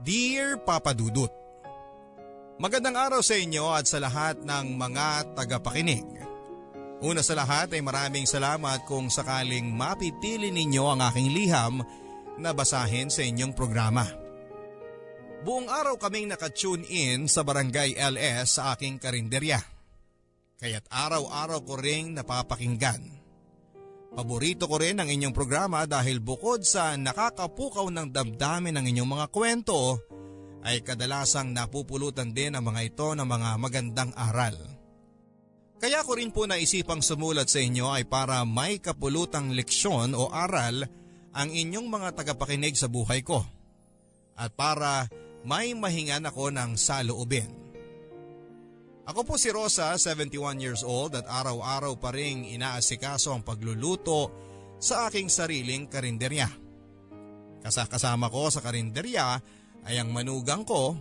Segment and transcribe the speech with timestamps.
[0.00, 1.28] Dear Papa Dudut,
[2.56, 6.08] Magandang araw sa inyo at sa lahat ng mga tagapakinig.
[7.04, 11.84] Una sa lahat ay maraming salamat kung sakaling mapipili ninyo ang aking liham
[12.40, 14.08] na basahin sa inyong programa.
[15.44, 19.60] Buong araw kaming nakatune in sa Barangay LS sa aking karinderya.
[20.64, 23.19] Kaya't araw-araw ko ring napapakinggan.
[24.10, 29.26] Paborito ko rin ang inyong programa dahil bukod sa nakakapukaw ng damdamin ng inyong mga
[29.30, 30.02] kwento,
[30.66, 34.58] ay kadalasang napupulutan din ang mga ito ng mga magandang aral.
[35.80, 40.84] Kaya ko rin po naisipang sumulat sa inyo ay para may kapulutang leksyon o aral
[41.32, 43.40] ang inyong mga tagapakinig sa buhay ko.
[44.36, 45.08] At para
[45.46, 47.59] may mahingan ako ng saloobin.
[49.10, 54.30] Ako po si Rosa, 71 years old at araw-araw pa ring inaasikaso ang pagluluto
[54.78, 56.46] sa aking sariling karinderya.
[57.58, 59.34] Kasakasama ko sa karinderya
[59.82, 60.94] ay ang manugang ko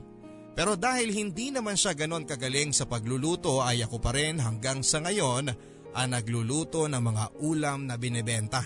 [0.58, 5.06] pero dahil hindi naman siya ganon kagaling sa pagluluto ay ako pa rin hanggang sa
[5.06, 5.54] ngayon
[5.94, 8.66] ang nagluluto ng mga ulam na binebenta.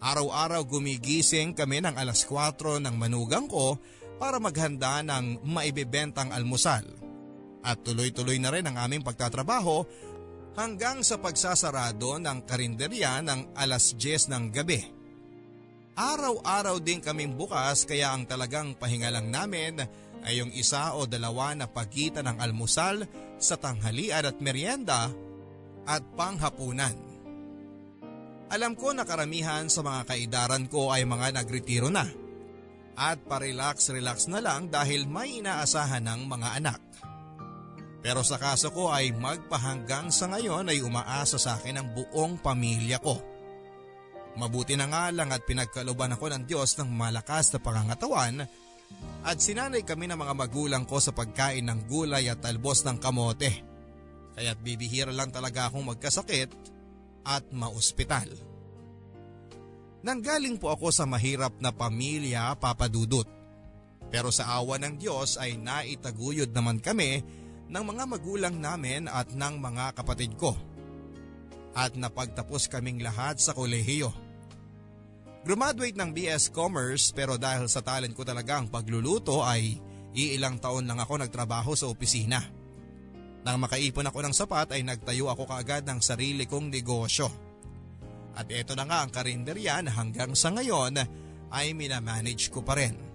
[0.00, 3.76] Araw-araw gumigising kami ng alas 4 ng manugang ko
[4.16, 7.09] para maghanda ng maibibentang almusal.
[7.60, 9.84] At tuloy-tuloy na rin ang aming pagtatrabaho
[10.56, 14.80] hanggang sa pagsasarado ng karinderya ng alas 10 ng gabi.
[16.00, 19.84] Araw-araw din kaming bukas kaya ang talagang pahinga lang namin
[20.24, 23.04] ay yung isa o dalawa na pagitan ng almusal
[23.36, 25.12] sa tanghalian at merienda
[25.84, 26.96] at panghapunan.
[28.50, 32.04] Alam ko na karamihan sa mga kaidaran ko ay mga nagretiro na
[33.00, 36.80] at parelax-relax na lang dahil may inaasahan ng mga anak.
[38.00, 42.96] Pero sa kaso ko ay magpahanggang sa ngayon ay umaasa sa akin ang buong pamilya
[42.96, 43.20] ko.
[44.40, 48.48] Mabuti na nga lang at pinagkaluban ako ng Diyos ng malakas na pangangatawan
[49.20, 53.52] at sinanay kami ng mga magulang ko sa pagkain ng gulay at talbos ng kamote.
[54.32, 56.48] Kaya't bibihira lang talaga akong magkasakit
[57.28, 58.32] at maospital.
[60.00, 63.28] Nanggaling po ako sa mahirap na pamilya papadudot.
[64.08, 67.20] Pero sa awa ng Diyos ay naitaguyod naman kami
[67.70, 70.58] ng mga magulang namin at ng mga kapatid ko
[71.70, 74.10] at napagtapos kaming lahat sa kolehiyo.
[75.46, 79.78] Graduate ng BS Commerce pero dahil sa talent ko talaga ang pagluluto ay
[80.12, 82.42] iilang taon lang ako nagtrabaho sa opisina.
[83.40, 87.32] Nang makaipon ako ng sapat ay nagtayo ako kaagad ng sarili kong negosyo.
[88.36, 91.00] At ito na nga ang karinderya na hanggang sa ngayon
[91.48, 93.09] ay minamanage ko pa rin.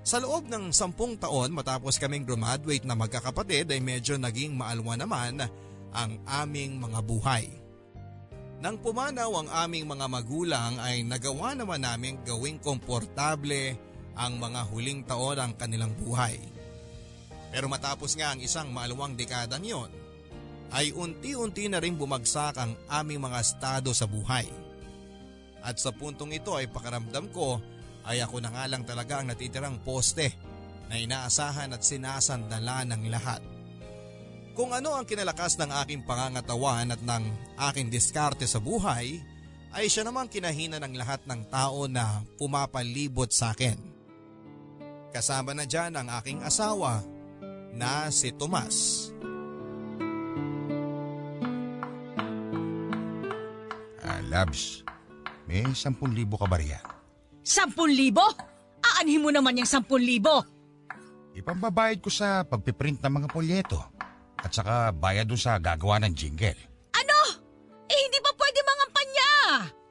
[0.00, 5.44] Sa loob ng sampung taon matapos kaming graduate na magkakapatid ay medyo naging maalwa naman
[5.92, 7.44] ang aming mga buhay.
[8.60, 13.76] Nang pumanaw ang aming mga magulang ay nagawa naman namin gawing komportable
[14.16, 16.36] ang mga huling taon ng kanilang buhay.
[17.50, 19.88] Pero matapos nga ang isang maalawang dekada niyon,
[20.70, 24.46] ay unti-unti na rin bumagsak ang aming mga estado sa buhay.
[25.60, 27.58] At sa puntong ito ay pakaramdam ko
[28.08, 30.32] ay ako na nga lang talaga ang natitirang poste
[30.90, 33.42] na inaasahan at sinasandala ng lahat.
[34.58, 37.24] Kung ano ang kinalakas ng aking pangangatawan at ng
[37.70, 39.22] aking diskarte sa buhay,
[39.70, 43.78] ay siya namang kinahina ng lahat ng tao na pumapalibot sa akin.
[45.14, 47.02] Kasama na dyan ang aking asawa
[47.70, 49.10] na si Tomas.
[54.02, 54.82] Ah, Labs,
[55.46, 55.94] may 10,000
[56.34, 56.99] ka ba riyan?
[57.40, 58.24] Sampun libo?
[58.80, 60.44] Aanhin mo naman yung sampun libo.
[61.36, 63.80] Ipambabayad ko sa pagpiprint ng mga polyeto
[64.40, 66.58] at saka bayad doon sa gagawa ng jingle.
[66.96, 67.18] Ano?
[67.86, 69.30] Eh hindi pa pwede mangampanya.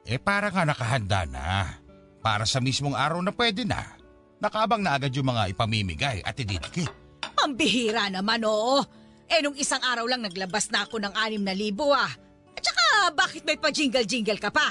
[0.04, 1.78] Eh para nga nakahanda na.
[2.20, 3.96] Para sa mismong araw na pwede na.
[4.40, 6.92] Nakaabang na agad yung mga ipamimigay at ididikit.
[7.40, 8.84] Ang bihira naman oo.
[9.30, 12.10] Eh nung isang araw lang naglabas na ako ng anim na libo ah.
[12.52, 12.84] At saka
[13.16, 14.68] bakit may pa-jingle-jingle ka pa?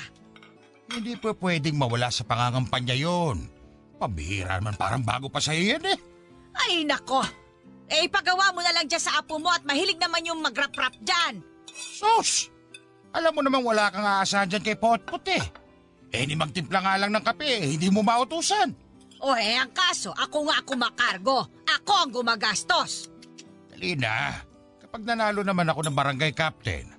[0.89, 3.45] Hindi pa pwedeng mawala sa pangangampanya yon.
[4.01, 5.97] Pambihira naman parang bago pa sa'yo yan eh.
[6.55, 7.21] Ay nako,
[7.89, 11.45] eh, ipagawa mo na lang dyan sa apo mo at mahilig naman yung magrap-rap dyan.
[11.69, 12.49] Sus!
[13.13, 15.41] Alam mo namang wala kang aasahan dyan kay Potpot eh.
[16.09, 18.73] Eh, ni magtimpla nga lang ng kape, eh, hindi mo mautusan.
[19.19, 21.39] O eh, ang kaso, ako nga ako makargo.
[21.65, 23.11] Ako ang gumagastos.
[23.69, 24.31] Dali na.
[24.79, 26.89] Kapag nanalo naman ako ng barangay captain,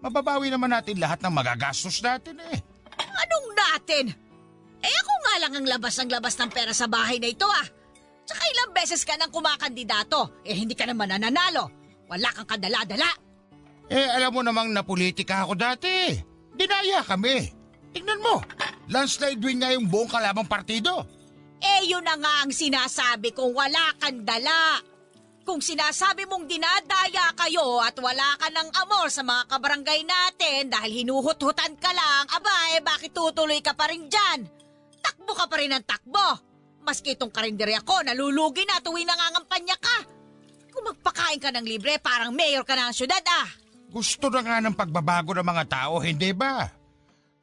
[0.00, 2.73] mababawi naman natin lahat ng magagastos natin eh.
[3.14, 4.04] Anong natin?
[4.84, 7.66] Eh ako nga lang ang labas ng labas ng pera sa bahay na ito ah.
[8.24, 11.68] Tsaka ilang beses ka nang kumakandidato, eh hindi ka naman nananalo.
[12.08, 13.08] Wala kang kadala-dala.
[13.88, 16.16] Eh alam mo namang napolitika ako dati.
[16.56, 17.52] Dinaya kami.
[17.94, 18.42] Tingnan mo,
[18.90, 21.04] landslide win nga yung buong kalabang partido.
[21.62, 24.80] Eh yun na nga ang sinasabi kong wala kang dala.
[25.44, 31.04] Kung sinasabi mong dinadaya kayo at wala ka ng amor sa mga kabarangay natin dahil
[31.04, 34.48] hinuhut-hutan ka lang, aba eh bakit tutuloy ka pa rin dyan?
[35.04, 36.40] Takbo ka pa rin ng takbo.
[36.80, 39.98] Maski itong karinderya ko, nalulugi na tuwing nangangampanya ka.
[40.72, 43.48] Kung magpakain ka ng libre, parang mayor ka na ng syudad ah.
[43.92, 46.66] Gusto na nga ng pagbabago ng mga tao, hindi ba?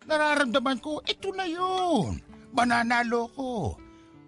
[0.09, 2.17] Nararamdaman ko, ito na yun.
[2.49, 3.77] Mananalo ko.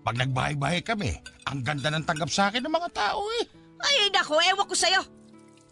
[0.06, 1.18] Pag nagbahay-bahay kami,
[1.50, 3.63] ang ganda ng tanggap sa akin ng mga tao eh.
[3.84, 5.04] Ay, nako, ewan ko sa'yo.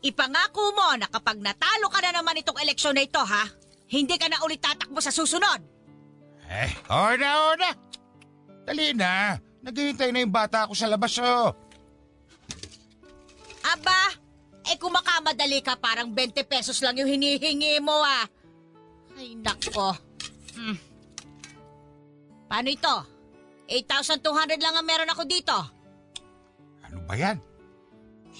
[0.03, 3.47] Ipangako mo na kapag natalo ka na naman itong eleksyon na ito, ha?
[3.87, 5.61] Hindi ka na ulit tatakbo sa susunod.
[6.51, 7.69] Eh, ona, ona.
[8.67, 9.39] Dali na.
[9.61, 11.53] Naghihintay na yung bata ko sa labas, oh.
[13.61, 14.01] Aba,
[14.67, 18.25] eh kung makamadali ka, parang 20 pesos lang yung hinihingi mo, ah.
[19.15, 19.95] Ay, nako.
[20.57, 20.77] Hmm.
[22.49, 22.95] Paano ito?
[23.69, 25.55] 8,200 lang ang meron ako dito.
[26.83, 27.39] Ano ba yan?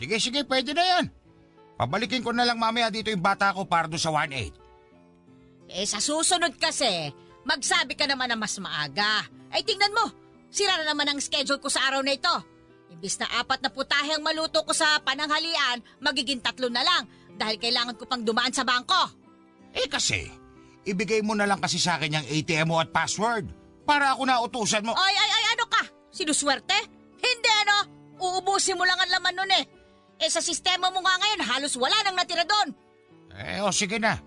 [0.02, 1.06] Sige, sige, pwede na yan.
[1.78, 4.50] Pabalikin ko na lang mamaya dito yung bata ko para doon sa 1-8.
[5.70, 7.14] Eh sa susunod kasi,
[7.46, 9.30] magsabi ka naman na mas maaga.
[9.54, 10.10] Ay tingnan mo,
[10.50, 12.34] sira na naman ang schedule ko sa araw na ito.
[12.90, 17.06] Imbis na apat na putahe ang maluto ko sa pananghalian, magiging tatlo na lang
[17.38, 19.14] dahil kailangan ko pang dumaan sa bangko.
[19.72, 20.28] Eh kasi,
[20.84, 23.48] ibigay mo na lang kasi sa akin yung ATM mo at password
[23.86, 24.98] para ako na utusan mo.
[24.98, 25.82] Ay, ay, ay, ano ka?
[26.12, 26.78] Sinuswerte?
[27.22, 27.78] Hindi ano,
[28.20, 29.81] uubusin mo lang ang laman nun eh.
[30.22, 32.70] Eh sa sistema mo nga ngayon, halos wala nang natira doon.
[33.34, 34.22] Eh, o sige na.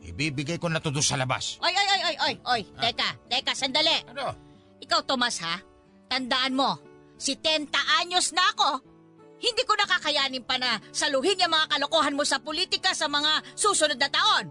[0.00, 1.60] Ibibigay ko na to doon sa labas.
[1.60, 4.04] Ay, ay, ay, ay, ay, ay, teka, teka, sandali.
[4.08, 4.32] Ano?
[4.80, 5.60] Ikaw, Tomas, ha?
[6.08, 6.80] Tandaan mo,
[7.20, 7.68] si 10
[8.00, 8.80] anyos na ako.
[9.40, 14.00] Hindi ko nakakayanin pa na saluhin yung mga kalokohan mo sa politika sa mga susunod
[14.00, 14.48] na taon.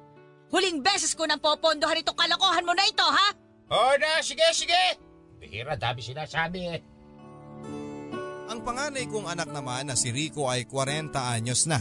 [0.53, 3.27] Huling beses ko nang popondohan itong kalokohan mo na ito, ha?
[3.73, 5.01] O na, sige, sige.
[5.41, 6.79] Bihira, dami sinasabi eh.
[8.51, 11.79] Ang panganay kong anak naman na si Rico ay 40 anyos na.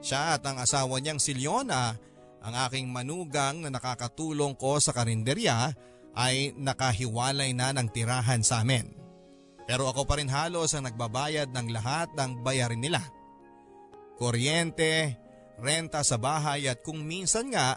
[0.00, 1.92] Siya at ang asawa niyang si Leona,
[2.40, 5.74] ang aking manugang na nakakatulong ko sa karinderya,
[6.16, 8.88] ay nakahiwalay na ng tirahan sa amin.
[9.68, 13.02] Pero ako pa rin halos ang nagbabayad ng lahat ng bayarin nila.
[14.16, 15.18] Kuryente,
[15.60, 17.76] renta sa bahay at kung minsan nga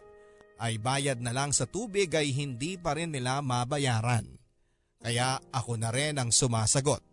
[0.61, 4.23] ay bayad na lang sa tubig ay hindi pa rin nila mabayaran.
[5.01, 7.08] Kaya ako na rin ang sumasagot.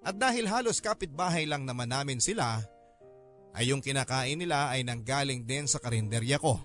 [0.00, 2.64] At dahil halos kapitbahay lang naman namin sila,
[3.52, 6.56] ay yung kinakain nila ay nanggaling din sa karinderya ko.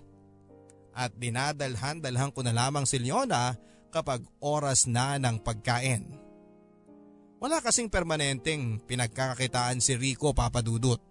[0.96, 3.60] At dinadalhan-dalhan ko na lamang si Leona
[3.92, 6.08] kapag oras na ng pagkain.
[7.44, 11.04] Wala kasing permanenteng pinagkakakitaan si Rico papadudot.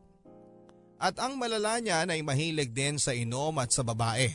[0.97, 4.32] At ang malala niya ay mahilig din sa inom at sa babae.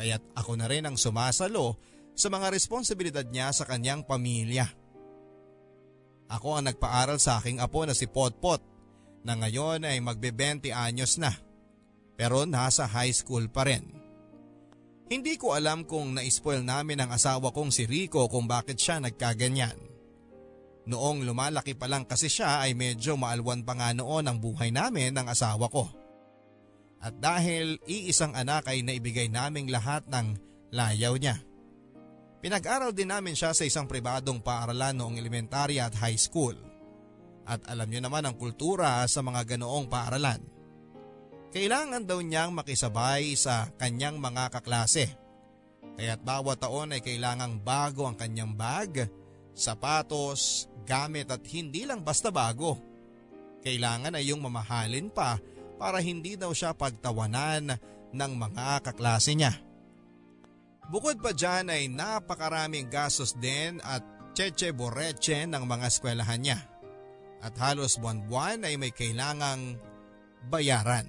[0.00, 1.76] Kaya't ako na rin ang sumasalo
[2.16, 4.79] sa mga responsibilidad niya sa kanyang pamilya.
[6.30, 8.62] Ako ang nagpaaral sa aking apo na si Potpot
[9.26, 11.34] na ngayon ay magbe-20 anyos na
[12.14, 13.82] pero nasa high school pa rin.
[15.10, 19.74] Hindi ko alam kung na-spoil namin ang asawa kong si Rico kung bakit siya nagkaganyan.
[20.86, 25.16] Noong lumalaki pa lang kasi siya ay medyo maalwan pa nga noon ang buhay namin
[25.16, 25.90] ng asawa ko.
[27.00, 30.36] At dahil iisang anak ay naibigay naming lahat ng
[30.70, 31.40] layaw niya.
[32.40, 36.56] Pinag-aral din namin siya sa isang pribadong paaralan noong elementarya at high school.
[37.44, 40.40] At alam niyo naman ang kultura sa mga ganoong paaralan.
[41.52, 45.12] Kailangan daw niyang makisabay sa kanyang mga kaklase.
[46.00, 49.10] Kaya't bawat taon ay kailangang bago ang kanyang bag,
[49.52, 52.80] sapatos, gamit at hindi lang basta bago.
[53.60, 55.36] Kailangan ay yung mamahalin pa
[55.76, 57.76] para hindi daw siya pagtawanan
[58.16, 59.52] ng mga kaklase niya.
[60.90, 64.02] Bukod pa dyan ay napakaraming gastos din at
[64.34, 66.58] cheche boreche ng mga eskwelahan niya.
[67.38, 69.78] At halos buwan-buwan ay may kailangang
[70.50, 71.06] bayaran.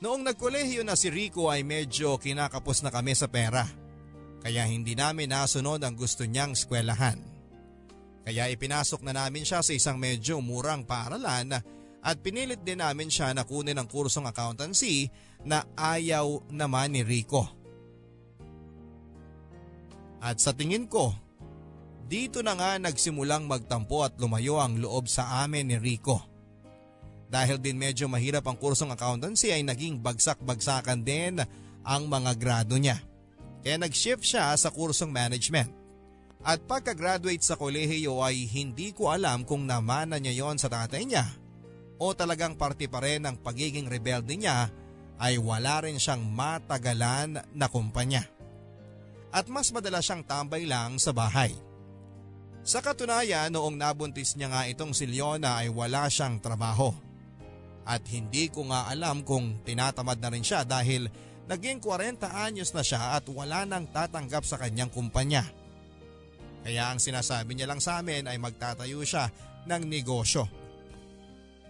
[0.00, 3.68] Noong nagkolehiyo na si Rico ay medyo kinakapos na kami sa pera.
[4.40, 7.20] Kaya hindi namin nasunod ang gusto niyang eskwelahan.
[8.24, 11.58] Kaya ipinasok na namin siya sa isang medyo murang paaralan
[11.98, 15.10] at pinilit din namin siya na kunin ang kursong accountancy
[15.44, 17.57] na ayaw naman ni Rico.
[20.18, 21.14] At sa tingin ko,
[22.08, 26.24] dito na nga nagsimulang magtampo at lumayo ang loob sa amin ni Rico.
[27.28, 31.36] Dahil din medyo mahirap ang kursong accountancy ay naging bagsak-bagsakan din
[31.84, 32.96] ang mga grado niya.
[33.60, 35.68] Kaya nag-shift siya sa kursong management.
[36.40, 41.28] At pagka-graduate sa kolehiyo ay hindi ko alam kung namana niya yon sa tatay niya
[41.98, 44.70] o talagang parte pa rin ng pagiging rebelde niya
[45.18, 48.22] ay wala rin siyang matagalan na kumpanya
[49.28, 51.52] at mas madalas siyang tambay lang sa bahay.
[52.68, 56.92] Sa katunayan, noong nabuntis niya nga itong si Leona ay wala siyang trabaho.
[57.88, 61.08] At hindi ko nga alam kung tinatamad na rin siya dahil
[61.48, 65.48] naging 40 anyos na siya at wala nang tatanggap sa kanyang kumpanya.
[66.60, 69.32] Kaya ang sinasabi niya lang sa amin ay magtatayo siya
[69.64, 70.44] ng negosyo.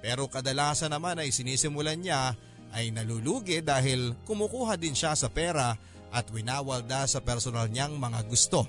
[0.03, 2.35] Pero kadalasan naman ay sinisimulan niya
[2.75, 5.79] ay nalulugi dahil kumukuha din siya sa pera
[6.12, 8.65] at winawalda sa personal niyang mga gusto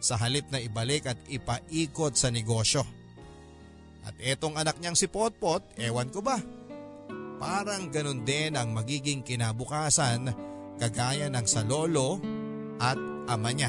[0.00, 2.84] sa halip na ibalik at ipaikot sa negosyo.
[4.00, 6.40] At etong anak niyang si Potpot, ewan ko ba,
[7.36, 10.32] parang ganun din ang magiging kinabukasan
[10.80, 12.16] kagaya ng sa lolo
[12.80, 12.96] at
[13.28, 13.68] ama niya.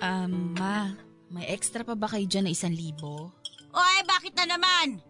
[0.00, 0.96] Um, ma,
[1.28, 3.36] may extra pa ba kayo dyan na isang libo?
[3.76, 5.04] Oy, bakit na naman?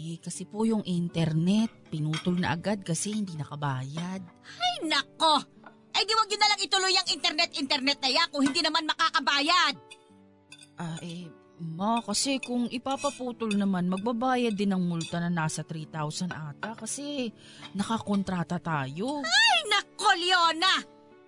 [0.00, 4.24] Eh, kasi po yung internet, pinutol na agad kasi hindi nakabayad.
[4.56, 5.44] Ay, nako!
[5.92, 9.76] Ay, di wag yun na lang ituloy ang internet-internet na yan kung hindi naman makakabayad.
[10.80, 11.28] Ah, eh,
[11.60, 17.28] ma, kasi kung ipapaputol naman, magbabayad din ng multa na nasa 3,000 ata kasi
[17.76, 19.20] nakakontrata tayo.
[19.20, 20.80] Ay, nako, Leona!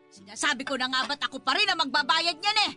[0.09, 2.75] Sinasabi ko na nga ba't ako pa rin ang magbabayad niyan eh.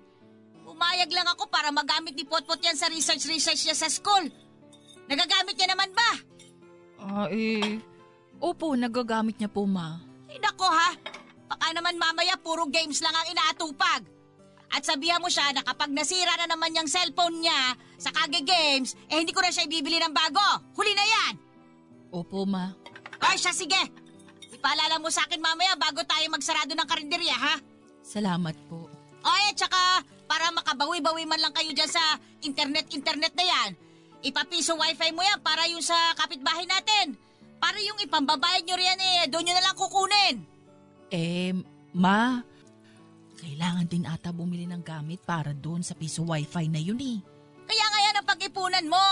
[0.68, 4.28] Umayag lang ako para magamit ni Potpot yan sa research-research niya sa school.
[5.06, 6.10] Nagagamit niya naman ba?
[7.06, 7.78] Ah, eh,
[8.42, 10.02] opo, nagagamit niya po, ma.
[10.26, 10.92] Ay, nako ha.
[11.46, 14.02] Baka naman mamaya puro games lang ang inaatupag.
[14.74, 18.98] At sabihan mo siya na kapag nasira na naman yung cellphone niya sa kage games,
[19.08, 20.44] eh hindi ko na siya ibibili ng bago.
[20.74, 21.34] Huli na yan!
[22.10, 22.74] Opo, ma.
[23.22, 23.78] Ay siya, sige.
[24.52, 27.56] Ipaalala mo sa akin mamaya bago tayo magsarado ng karinderya, ha?
[28.02, 28.90] Salamat po.
[29.22, 32.02] Ay, at saka para makabawi-bawi man lang kayo dyan sa
[32.42, 33.70] internet-internet na yan,
[34.26, 37.14] ipapiso wifi mo yan para yung sa kapitbahay natin.
[37.62, 40.36] Para yung ipambabayad nyo riyan eh, doon nyo na lang kukunin.
[41.14, 41.54] Eh,
[41.94, 42.42] ma,
[43.40, 47.22] kailangan din ata bumili ng gamit para doon sa piso wifi na yun eh.
[47.66, 49.08] Kaya nga yan ang pag-ipunan mo.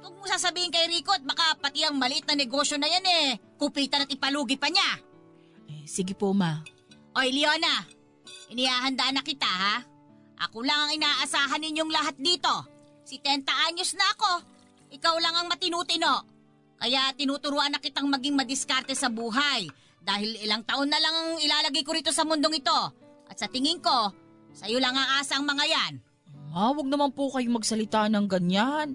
[0.00, 3.36] Huwag mo sasabihin kay Rico at baka pati ang maliit na negosyo na yan eh.
[3.60, 4.96] Kupitan at ipalugi pa niya.
[5.68, 6.64] Eh, sige po, ma.
[7.20, 7.84] Oy, Leona.
[8.48, 9.76] Inihahanda na kita, ha?
[10.48, 12.79] Ako lang ang inaasahan ninyong lahat dito.
[13.10, 14.32] Si Tenta anyos na ako.
[14.94, 16.22] Ikaw lang ang matinutino.
[16.78, 19.66] Kaya tinuturuan na kitang maging madiskarte sa buhay.
[19.98, 22.80] Dahil ilang taon na lang ang ilalagay ko rito sa mundong ito.
[23.26, 24.14] At sa tingin ko,
[24.54, 25.92] sa'yo lang ang asang mga yan.
[26.54, 28.94] Ma, wag naman po kayo magsalita ng ganyan.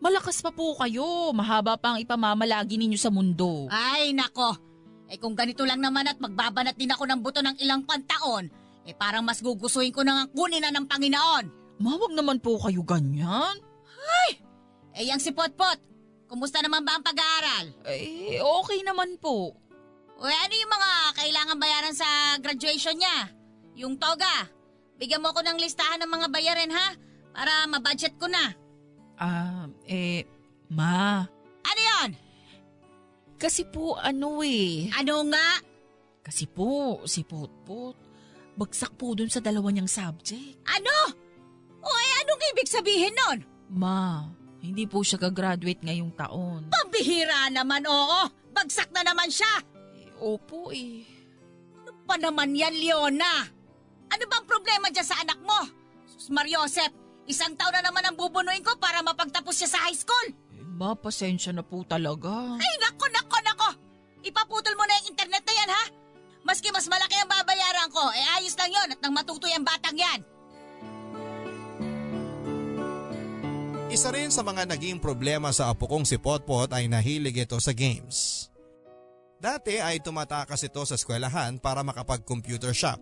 [0.00, 1.36] Malakas pa po kayo.
[1.36, 3.68] Mahaba pa ang ipamamalagi ninyo sa mundo.
[3.68, 4.56] Ay, nako.
[5.12, 8.48] Eh kung ganito lang naman at magbabanat din ako ng buto ng ilang pantaon,
[8.88, 11.61] eh parang mas gugustuhin ko nang kunin na ng Panginoon.
[11.80, 13.72] Ma, wag naman po kayo ganyan.
[14.92, 15.80] Eh yang si Potpot,
[16.28, 17.72] kumusta naman ba ang pag-aaral?
[17.88, 19.56] Eh, okay naman po.
[20.20, 23.32] O ano yung mga kailangan bayaran sa graduation niya?
[23.74, 24.46] Yung toga.
[25.00, 26.88] Bigyan mo ko ng listahan ng mga bayarin ha?
[27.32, 28.52] Para mabudget ko na.
[29.16, 30.28] Ah, eh,
[30.68, 31.24] ma.
[31.64, 32.10] Ano yon?
[33.40, 34.92] Kasi po ano eh.
[34.92, 35.58] Ano nga?
[36.22, 37.98] Kasi po, si Potpot,
[38.54, 40.62] bagsak po dun sa dalawa niyang subject.
[40.68, 41.18] Ano?
[42.52, 43.38] Ibig sabihin nun?
[43.72, 44.28] Ma,
[44.60, 46.68] hindi po siya gagraduate ngayong taon.
[46.68, 48.28] Pambihira naman, oo.
[48.52, 49.64] Bagsak na naman siya.
[49.96, 51.08] Eh, opo eh.
[51.80, 53.48] Ano pa naman yan, Leona?
[54.12, 55.64] Ano bang problema dyan sa anak mo?
[56.04, 56.92] Sus Mariosep,
[57.24, 60.28] isang taon na naman ang bubunuin ko para mapagtapos siya sa high school.
[60.52, 62.60] Eh, ma, pasensya na po talaga.
[62.60, 63.68] Ay, nako, nako, nako!
[64.22, 65.84] Ipaputol mo na yung internet na yan, ha?
[66.44, 69.94] Maski mas malaki ang babayaran ko, eh ayos lang yon at nang matutoy ang batang
[69.94, 70.20] yan.
[73.92, 77.76] Isa rin sa mga naging problema sa apo kong si Potpot ay nahilig ito sa
[77.76, 78.48] games.
[79.36, 82.96] Dati ay tumatakas ito sa eskwelahan para makapag-computer shop.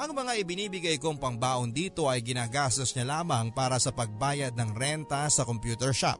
[0.00, 5.28] Ang mga ibinibigay kong pangbaon dito ay ginagastos niya lamang para sa pagbayad ng renta
[5.28, 6.16] sa computer shop.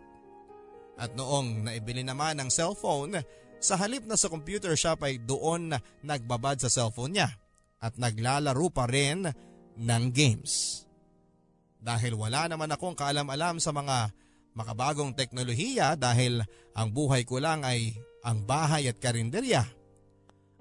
[1.01, 3.17] At noong naibili naman ng cellphone,
[3.65, 7.33] sa halip na sa computer shop ay doon na nagbabad sa cellphone niya
[7.81, 9.25] at naglalaro pa rin
[9.81, 10.85] ng games.
[11.81, 14.13] Dahil wala naman akong kaalam-alam sa mga
[14.53, 16.45] makabagong teknolohiya dahil
[16.77, 19.65] ang buhay ko lang ay ang bahay at karinderya.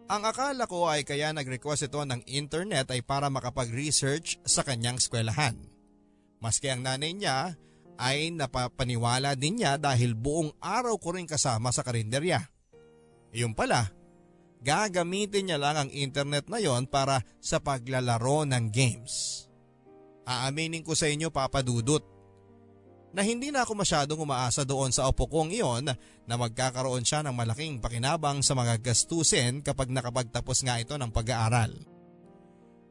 [0.09, 5.53] Ang akala ko ay kaya nag-request ito ng internet ay para makapag-research sa kanyang eskwelahan.
[6.41, 7.53] Maski ang nanay niya
[7.99, 12.41] ay napapaniwala din niya dahil buong araw ko rin kasama sa karinderya.
[13.35, 13.91] Iyon pala,
[14.63, 19.45] gagamitin niya lang ang internet na yon para sa paglalaro ng games.
[20.29, 22.05] Aaminin ko sa inyo Papa Dudut
[23.09, 25.89] na hindi na ako masyadong umaasa doon sa opo kong iyon
[26.29, 31.73] na magkakaroon siya ng malaking pakinabang sa mga gastusin kapag nakapagtapos nga ito ng pag-aaral.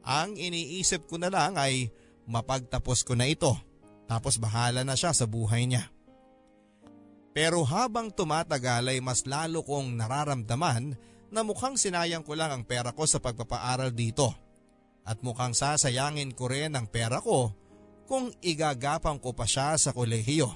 [0.03, 1.95] Ang iniisip ko na lang ay
[2.27, 3.55] mapagtapos ko na ito
[4.11, 5.87] tapos bahala na siya sa buhay niya.
[7.31, 10.99] Pero habang tumatagal ay mas lalo kong nararamdaman
[11.31, 14.48] na mukhang sinayang ko lang ang pera ko sa pagpapaaral dito.
[15.09, 17.49] At mukhang sasayangin ko rin ang pera ko
[18.05, 20.53] kung igagapang ko pa siya sa kolehiyo.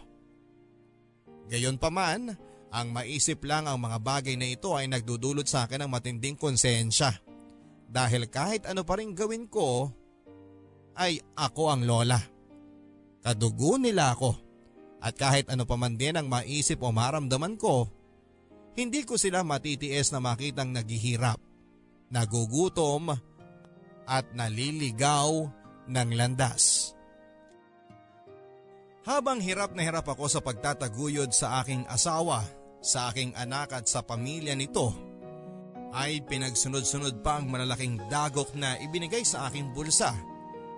[1.48, 2.36] Gayon pa man,
[2.72, 7.16] ang maisip lang ang mga bagay na ito ay nagdudulot sa akin ng matinding konsensya.
[7.88, 9.88] Dahil kahit ano pa rin gawin ko,
[10.96, 12.20] ay ako ang lola.
[13.24, 14.32] Kadugo nila ako.
[15.04, 17.88] At kahit ano pa man din ang maisip o maramdaman ko,
[18.72, 21.36] hindi ko sila matitiis na makitang naghihirap,
[22.08, 23.12] nagugutom
[24.06, 25.46] at naliligaw
[25.88, 26.94] ng landas.
[29.02, 32.46] Habang hirap na hirap ako sa pagtataguyod sa aking asawa,
[32.78, 34.94] sa aking anak at sa pamilya nito,
[35.92, 40.14] ay pinagsunod-sunod pa ang malalaking dagok na ibinigay sa aking bulsa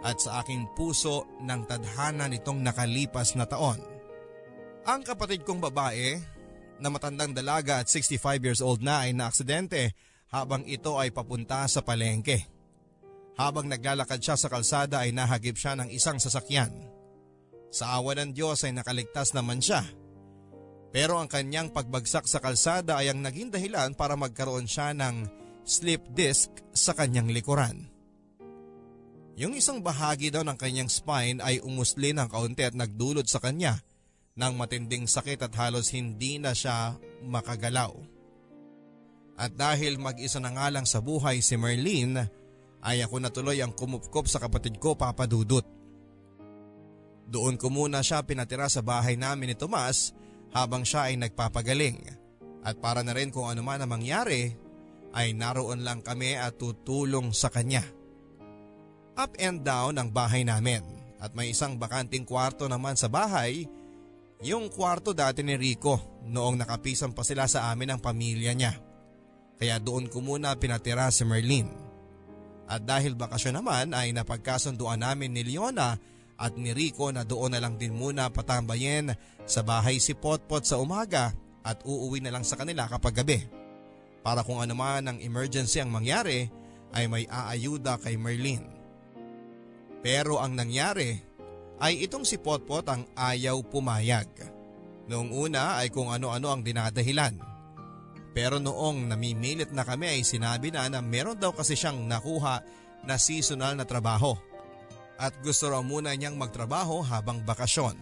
[0.04, 3.78] at sa aking puso ng tadhana nitong nakalipas na taon.
[4.84, 6.20] Ang kapatid kong babae
[6.80, 9.96] na matandang dalaga at 65 years old na ay naaksidente
[10.28, 12.53] habang ito ay papunta sa palengke.
[13.34, 16.70] Habang naglalakad siya sa kalsada ay nahagip siya ng isang sasakyan.
[17.74, 19.82] Sa awa ng Diyos ay nakaligtas naman siya.
[20.94, 25.26] Pero ang kanyang pagbagsak sa kalsada ay ang naging dahilan para magkaroon siya ng
[25.66, 27.90] slip disc sa kanyang likuran.
[29.34, 33.82] Yung isang bahagi daw ng kanyang spine ay umusli ng kaunti at nagdulot sa kanya
[34.38, 36.94] ng matinding sakit at halos hindi na siya
[37.26, 37.90] makagalaw.
[39.34, 42.30] At dahil mag-isa na nga lang sa buhay si Merlene,
[42.84, 45.64] ay ako natuloy ang kumupkop sa kapatid ko Papa Dudut.
[47.24, 50.12] Doon ko muna siya pinatira sa bahay namin ni Tomas
[50.52, 52.04] habang siya ay nagpapagaling.
[52.60, 54.52] At para na rin kung ano man ang mangyari,
[55.16, 57.80] ay naroon lang kami at tutulong sa kanya.
[59.14, 60.82] Up and down ang bahay namin
[61.22, 63.64] at may isang bakanting kwarto naman sa bahay
[64.42, 68.74] yung kwarto dati ni Rico noong nakapisan pa sila sa amin ng pamilya niya.
[69.54, 71.83] Kaya doon ko muna pinatira si Merlin.
[72.64, 76.00] At dahil bakasyon naman ay napagkasunduan namin ni Leona
[76.34, 80.80] at ni Rico na doon na lang din muna patambayin sa bahay si Potpot sa
[80.80, 81.30] umaga
[81.62, 83.38] at uuwi na lang sa kanila kapag gabi.
[84.24, 86.48] Para kung ano man ang emergency ang mangyari
[86.96, 88.64] ay may aayuda kay Merlin.
[90.00, 91.16] Pero ang nangyari
[91.80, 94.28] ay itong si Potpot ang ayaw pumayag.
[95.04, 97.53] Noong una ay kung ano-ano ang dinadahilan.
[98.34, 102.66] Pero noong namimilit na kami ay sinabi na na meron daw kasi siyang nakuha
[103.06, 104.34] na seasonal na trabaho.
[105.14, 107.94] At gusto raw muna niyang magtrabaho habang bakasyon.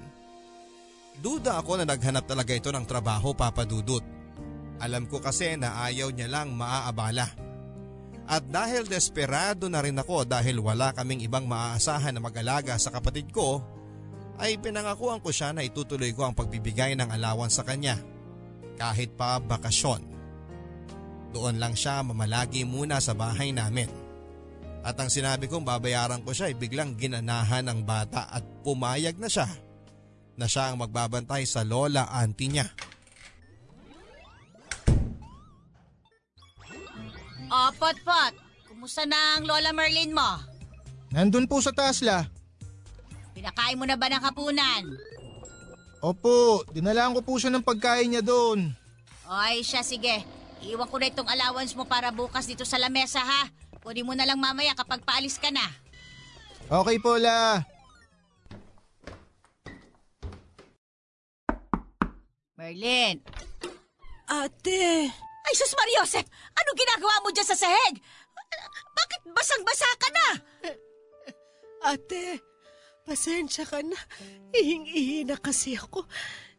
[1.20, 4.00] Duda ako na naghanap talaga ito ng trabaho papadudot.
[4.80, 7.28] Alam ko kasi na ayaw niya lang maaabala.
[8.24, 13.28] At dahil desperado na rin ako dahil wala kaming ibang maaasahan na mag-alaga sa kapatid
[13.28, 13.60] ko,
[14.40, 18.00] ay pinangakuan ko siya na itutuloy ko ang pagbibigay ng alawan sa kanya.
[18.80, 20.11] Kahit pa bakasyon.
[21.32, 23.88] Doon lang siya mamalagi muna sa bahay namin.
[24.82, 29.30] At ang sinabi kong babayaran ko siya ay biglang ginanahan ng bata at pumayag na
[29.30, 29.48] siya
[30.36, 32.66] na siya ang magbabantay sa lola auntie niya.
[37.52, 38.32] O, Potpot,
[38.64, 40.40] kumusta na ang Lola Merlin mo?
[41.12, 42.24] Nandun po sa taas la.
[43.36, 44.88] Pinakain mo na ba ng kapunan?
[46.00, 48.72] Opo, dinalaan ko po siya ng pagkain niya doon.
[49.28, 50.24] Oy, siya sige.
[50.62, 53.50] Iwan ko na itong allowance mo para bukas dito sa lamesa ha.
[53.82, 55.66] Kunin mo na lang mamaya kapag paalis ka na.
[56.70, 57.66] Okay po la.
[62.54, 63.18] Merlin.
[64.30, 65.10] Ate,
[65.42, 66.24] Ay, sus Mariosep!
[66.56, 67.98] Anong ginagawa mo dyan sa sahig?
[68.94, 70.26] Bakit basang-basa ka na?
[71.92, 72.38] ate,
[73.02, 73.98] pasensya ka na.
[74.54, 76.06] Ihing-ihi na kasi ako.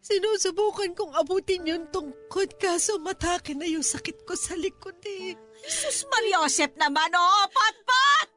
[0.03, 5.31] Sinusubukan kong abutin yung tungkod kaso matake na yung sakit ko sa likod eh.
[5.63, 7.47] Sus Mariosep naman, oh!
[7.47, 8.27] Pot-pot!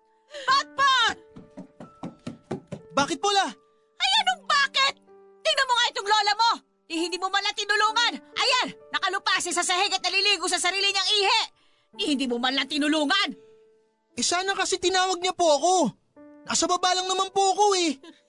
[0.46, 1.16] Pot-pot!
[2.94, 3.50] Bakit po la?
[3.98, 4.94] Ay, anong bakit?
[5.42, 6.50] Tingnan mo nga itong lola mo!
[6.87, 8.14] Eh, hindi mo man lang tinulungan.
[8.14, 11.42] Ayan, nakalupasi sa sahig at naliligo sa sarili niyang ihi.
[11.98, 13.35] Eh, hindi mo man lang tinulungan.
[14.14, 15.74] Eh sana kasi tinawag niya po ako.
[16.46, 17.98] Nasa baba lang naman po ako eh.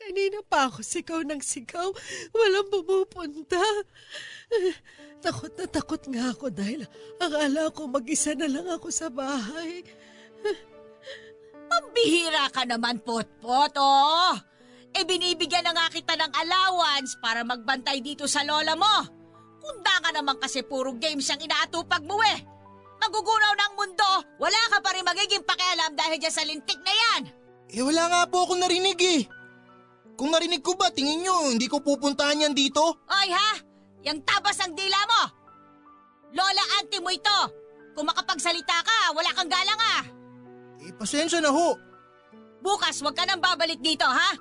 [0.00, 1.92] Kanina pa ako sigaw ng sigaw.
[2.32, 3.60] Walang pumupunta.
[5.20, 6.88] Takot na takot nga ako dahil
[7.20, 9.84] akala ko mag-isa na lang ako sa bahay.
[11.70, 14.34] Pambihira ka naman, Pot-pot, oh!
[14.90, 18.96] Eh, binibigyan na nga kita ng allowance para magbantay dito sa lola mo.
[19.60, 22.40] Kunda ka naman kasi puro games ang inaatupag mo eh.
[23.00, 27.22] magugunaw ng mundo, wala ka pa rin magiging pakialam dahil dyan sa lintik na yan.
[27.70, 29.20] Eh wala nga po akong narinig eh.
[30.20, 33.00] Kung narinig ko ba, tingin nyo, hindi ko pupuntahan yan dito?
[33.08, 33.56] Oy ha,
[34.04, 35.22] yung tabas ng dila mo.
[36.36, 37.38] Lola auntie mo ito.
[37.96, 40.04] Kung makapagsalita ka, wala kang galang ah.
[40.84, 41.72] Eh pasensya na ho.
[42.60, 44.36] Bukas, huwag ka nang babalik dito, ha?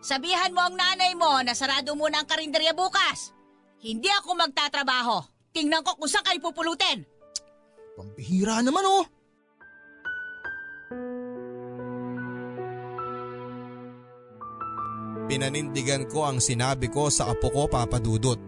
[0.00, 3.36] Sabihan mo ang nanay mo na sarado muna ang karinderya bukas.
[3.84, 5.28] Hindi ako magtatrabaho.
[5.52, 7.04] Tingnan ko kung saan kayo pupulutin.
[8.00, 9.04] Pambihira naman oh.
[15.28, 18.40] Pinanindigan ko ang sinabi ko sa apo ko papadudot.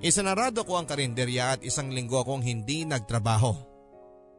[0.00, 3.52] Isanarado ko ang karinderya at isang linggo akong hindi nagtrabaho.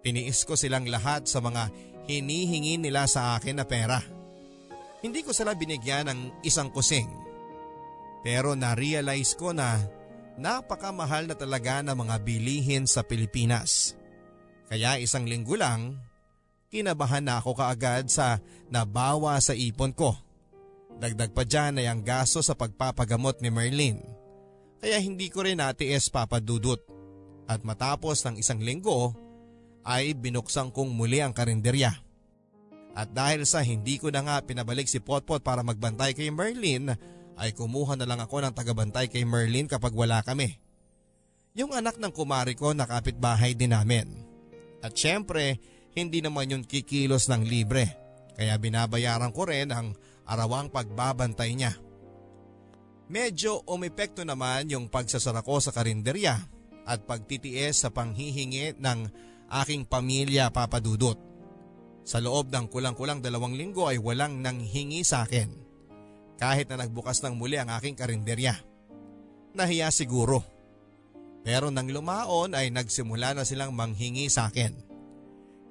[0.01, 1.69] Tiniis ko silang lahat sa mga
[2.10, 4.01] hinihingi nila sa akin na pera.
[5.05, 7.05] Hindi ko sila binigyan ng isang kusing.
[8.25, 9.77] Pero na-realize ko na
[10.41, 13.93] napakamahal na talaga ng mga bilihin sa Pilipinas.
[14.73, 16.01] Kaya isang linggo lang,
[16.73, 18.41] kinabahan na ako kaagad sa
[18.73, 20.17] nabawa sa ipon ko.
[20.99, 24.03] Dagdag pa dyan ay ang gasto sa pagpapagamot ni Merlin.
[24.83, 26.83] Kaya hindi ko rin natiis papadudot.
[27.47, 29.15] At matapos ng isang linggo
[29.88, 31.95] ay binuksan kong muli ang karinderya.
[32.93, 36.91] At dahil sa hindi ko na nga pinabalik si Potpot para magbantay kay Merlin
[37.39, 40.59] ay kumuha na lang ako ng tagabantay kay Merlin kapag wala kami.
[41.55, 44.12] Yung anak ng kumari ko na kapitbahay din namin.
[44.83, 45.63] At syempre,
[45.95, 47.95] hindi naman yun kikilos ng libre.
[48.35, 49.95] Kaya binabayaran ko rin ang
[50.29, 51.73] arawang pagbabantay niya.
[53.09, 56.37] Medyo umepekto naman yung pagsasara ko sa karinderya
[56.85, 58.99] at pagtitiis sa panghihingi ng
[59.49, 61.17] aking pamilya papadudot.
[62.05, 65.49] Sa loob ng kulang-kulang dalawang linggo ay walang nanghingi sa akin.
[66.37, 68.57] Kahit na nagbukas ng muli ang aking karinderya.
[69.57, 70.45] Nahiya siguro.
[71.41, 74.73] Pero nang lumaon ay nagsimula na silang manghingi sa akin.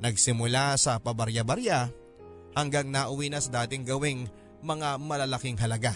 [0.03, 1.91] Nagsimula sa pabarya-barya
[2.55, 4.27] hanggang nauwi na sa dating gawing
[4.63, 5.95] mga malalaking halaga.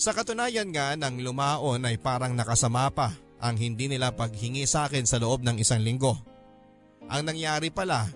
[0.00, 5.04] Sa katunayan nga nang lumaon ay parang nakasama pa ang hindi nila paghingi sa akin
[5.04, 6.16] sa loob ng isang linggo.
[7.08, 8.08] Ang nangyari pala,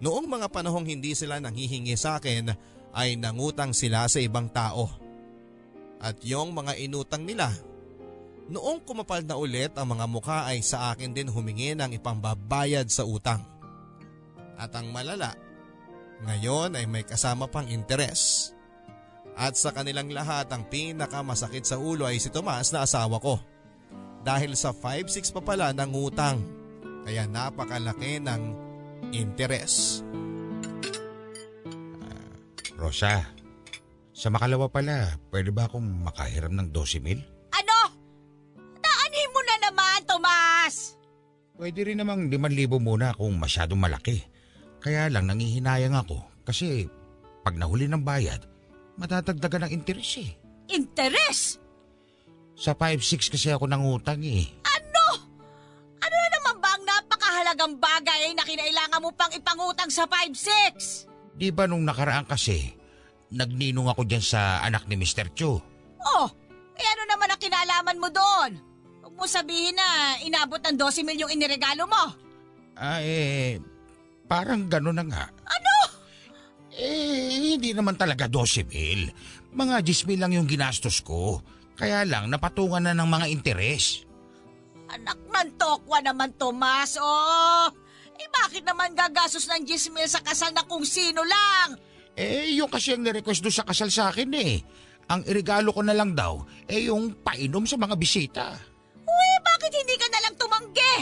[0.00, 2.52] noong mga panahong hindi sila nanghihingi sa akin
[2.96, 4.88] ay nangutang sila sa ibang tao.
[6.00, 7.52] At yung mga inutang nila,
[8.48, 13.08] noong kumapal na ulit ang mga mukha ay sa akin din humingi ng ipambabayad sa
[13.08, 13.40] utang.
[14.60, 15.34] At ang malala,
[16.24, 18.53] ngayon ay may kasama pang interes.
[19.34, 23.42] At sa kanilang lahat ang pinakamasakit sa ulo ay si Tomas na asawa ko.
[24.22, 26.38] Dahil sa 5-6 pa pala ng utang,
[27.04, 28.42] kaya napakalaki ng
[29.12, 30.00] interes.
[32.78, 33.26] Rosa,
[34.14, 37.20] sa makalawa pala, pwede ba akong makahiram ng 12 mil?
[37.52, 37.78] Ano?
[38.80, 40.94] Daanin mo na naman, Tomas!
[41.58, 44.22] Pwede rin namang 5,000 muna kung masyadong malaki.
[44.78, 46.86] Kaya lang nangihinayang ako kasi
[47.42, 48.53] pag nahuli ng bayad,
[48.98, 50.30] matatagdagan ng interes eh.
[50.70, 51.58] Interes?
[52.54, 54.46] Sa 5-6 kasi ako nangutang eh.
[54.62, 55.06] Ano?
[55.98, 61.10] Ano na naman ba ang napakahalagang bagay na kinailangan mo pang ipangutang sa 5-6?
[61.34, 62.70] Di ba nung nakaraan kasi,
[63.34, 65.34] nagninong ako dyan sa anak ni Mr.
[65.34, 65.58] Chu.
[66.04, 66.28] Oh,
[66.78, 68.50] eh ano naman ang kinalaman mo doon?
[69.02, 72.04] Huwag mo sabihin na inabot ng 12 mil yung iniregalo mo.
[72.78, 73.58] Ah eh,
[74.26, 75.24] parang gano'n na nga.
[75.46, 75.74] Ano?
[76.74, 79.10] Eh, hindi naman talaga 12 mil.
[79.54, 81.38] Mga 10 mil lang yung ginastos ko.
[81.78, 84.02] Kaya lang napatungan na ng mga interes.
[84.90, 87.70] Anak ng tokwa naman, Tomas, oh!
[88.14, 91.78] Eh bakit naman gagastos ng 10 mil sa kasal na kung sino lang?
[92.14, 94.62] Eh, yung kasi ang nirequest doon sa kasal sa akin eh.
[95.10, 98.54] Ang irigalo ko na lang daw, eh yung painom sa mga bisita.
[99.02, 100.94] Uy, bakit hindi ka nalang tumanggi?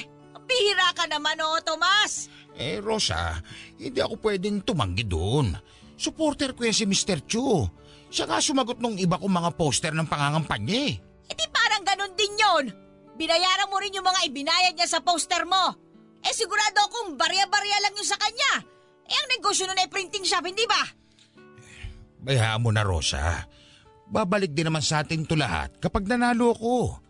[0.42, 2.32] Bihira ka naman, oh, Tomas!
[2.56, 3.40] Eh, Rosa,
[3.80, 5.56] hindi ako pwedeng tumanggi doon.
[5.96, 7.24] Supporter ko yan si Mr.
[7.24, 7.64] Chu.
[8.12, 10.94] Siya nga sumagot nung iba kong mga poster ng pangangampanya eh.
[11.32, 12.64] Eh di parang ganun din yon.
[13.16, 15.72] Binayaran mo rin yung mga ibinayad niya sa poster mo.
[16.20, 18.60] Eh sigurado akong barya-barya lang yun sa kanya.
[19.08, 20.82] Eh ang negosyo nun ay printing shop, hindi ba?
[22.22, 23.48] Bayaan mo na, Rosa.
[24.12, 27.00] Babalik din naman sa atin to lahat kapag nanalo ko.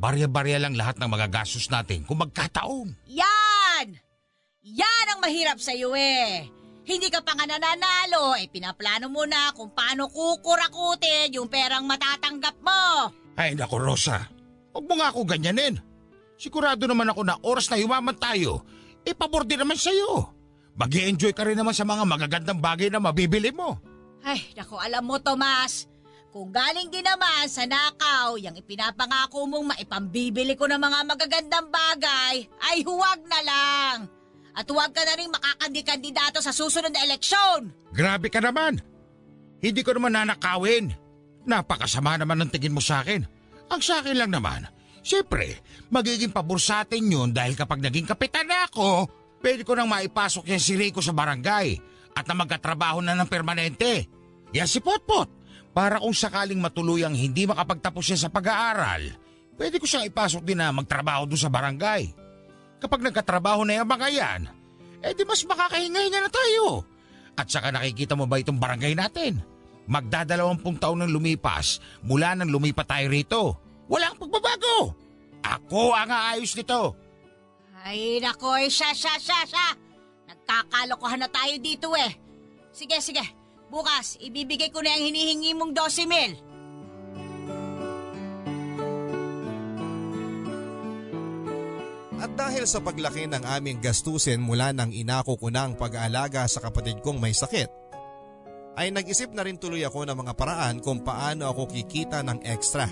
[0.00, 2.92] Barya-barya lang lahat ng mga gastos natin kung magkataon.
[3.08, 4.09] Yan!
[4.60, 6.44] Yan ang mahirap sa iyo eh.
[6.84, 12.60] Hindi ka pa nga nananalo, eh pinaplano mo na kung paano kukurakutin yung perang matatanggap
[12.60, 13.08] mo.
[13.40, 14.28] Ay naku, Rosa.
[14.76, 15.80] Huwag mo nga ako ganyanin.
[16.36, 18.64] Sigurado naman ako na oras na yumaman tayo,
[19.04, 20.28] eh pabor din naman sa'yo.
[20.76, 23.80] mag enjoy ka rin naman sa mga magagandang bagay na mabibili mo.
[24.20, 25.88] Ay, naku, alam mo, Tomas.
[26.32, 32.44] Kung galing din naman sa nakaw, yung ipinapangako mong maipambibili ko ng mga magagandang bagay,
[32.70, 34.19] ay huwag na lang.
[34.54, 37.70] At huwag ka na rin makakandi-kandidato sa susunod na eleksyon.
[37.94, 38.82] Grabe ka naman.
[39.60, 40.90] Hindi ko naman nanakawin.
[41.44, 43.24] Napakasama naman ng tingin mo sa akin.
[43.70, 44.66] Ang sa akin lang naman,
[45.00, 49.06] siyempre, magiging pabor sa atin yun dahil kapag naging kapitan ako,
[49.38, 51.78] pwede ko nang maipasok yan si Rico sa barangay
[52.18, 54.10] at na magkatrabaho na ng permanente.
[54.50, 55.30] Yan si Potpot.
[55.70, 59.06] Para kung sakaling matuluyang hindi makapagtapos siya sa pag-aaral,
[59.54, 62.19] pwede ko siyang ipasok din na magtrabaho doon sa barangay.
[62.80, 64.40] Kapag nagkatrabaho na yung mga yan,
[65.04, 66.84] eh di mas makakahinga-hinga na tayo.
[67.36, 69.40] At saka nakikita mo ba itong barangay natin?
[69.84, 73.42] Magdadalawampung taon nang lumipas mula nang lumipat tayo rito.
[73.90, 74.96] Walang pagbabago.
[75.40, 76.94] Ako ang aayos nito.
[77.80, 79.68] Ay, nako, eh, siya, siya, siya, siya.
[80.28, 82.12] Nagkakalokohan na tayo dito eh.
[82.70, 83.24] Sige, sige.
[83.72, 86.32] Bukas, ibibigay ko na yung hinihingi mong 12 mil.
[92.20, 97.00] At dahil sa paglaki ng aming gastusin mula nang inako ko ng pag-aalaga sa kapatid
[97.00, 97.72] kong may sakit,
[98.76, 102.84] ay nag-isip na rin tuloy ako ng mga paraan kung paano ako kikita ng extra.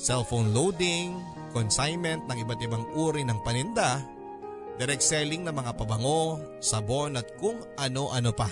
[0.00, 1.20] Cellphone loading,
[1.52, 4.00] consignment ng iba't ibang uri ng paninda,
[4.80, 8.48] direct selling ng mga pabango, sabon at kung ano-ano pa.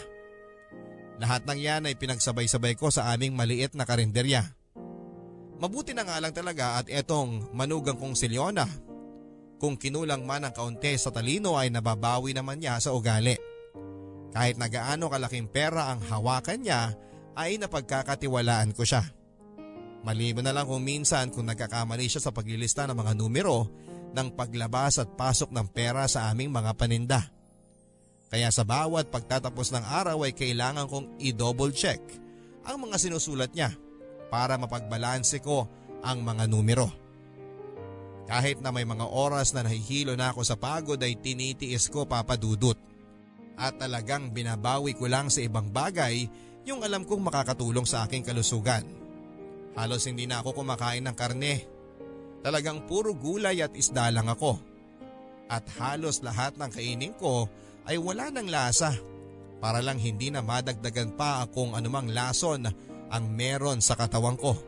[1.16, 4.44] Lahat ng yan ay pinagsabay-sabay ko sa aming maliit na karinderya.
[5.56, 8.68] Mabuti na nga lang talaga at etong manugang kong si Leona.
[9.56, 13.36] Kung kinulang man ang kaunti sa talino ay nababawi naman niya sa ugali.
[14.36, 16.92] Kahit na gaano kalaking pera ang hawakan niya
[17.36, 19.00] ay napagkakatiwalaan ko siya.
[20.04, 23.66] Maliban na lang kung minsan kung nagkakamali siya sa paglilista ng mga numero
[24.12, 27.20] ng paglabas at pasok ng pera sa aming mga paninda.
[28.28, 31.98] Kaya sa bawat pagtatapos ng araw ay kailangan kong i-double check
[32.66, 33.72] ang mga sinusulat niya
[34.28, 35.70] para mapagbalanse ko
[36.02, 37.05] ang mga numero.
[38.26, 42.74] Kahit na may mga oras na nahihilo na ako sa pagod ay tinitiis ko papadudot.
[43.54, 46.26] At talagang binabawi ko lang sa ibang bagay
[46.66, 48.82] yung alam kong makakatulong sa aking kalusugan.
[49.78, 51.62] Halos hindi na ako kumakain ng karne.
[52.42, 54.58] Talagang puro gulay at isda lang ako.
[55.46, 57.46] At halos lahat ng kainin ko
[57.86, 58.90] ay wala ng lasa
[59.62, 62.66] para lang hindi na madagdagan pa akong anumang lason
[63.06, 64.58] ang meron sa katawan ko.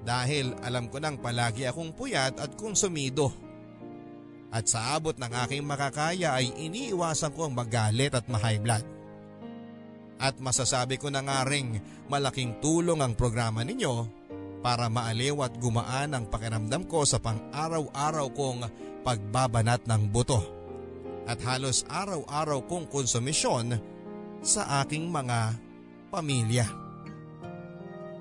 [0.00, 3.28] Dahil alam ko nang palagi akong puyat at konsumido.
[4.50, 8.82] At sa abot ng aking makakaya ay iniiwasan ko ang magalit at ma-high blood.
[10.20, 14.20] At masasabi ko na nga ring malaking tulong ang programa ninyo
[14.60, 18.60] para maaliw at gumaan ang pakiramdam ko sa pang-araw-araw kong
[19.00, 20.40] pagbabanat ng buto.
[21.24, 23.80] At halos araw-araw kong konsumisyon
[24.44, 25.56] sa aking mga
[26.12, 26.79] pamilya.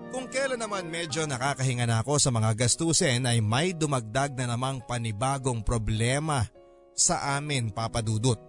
[0.10, 4.82] Kung kailan naman medyo nakakahinga na ako sa mga gastusin ay may dumagdag na namang
[4.82, 6.50] panibagong problema
[6.98, 8.42] sa amin papadudot.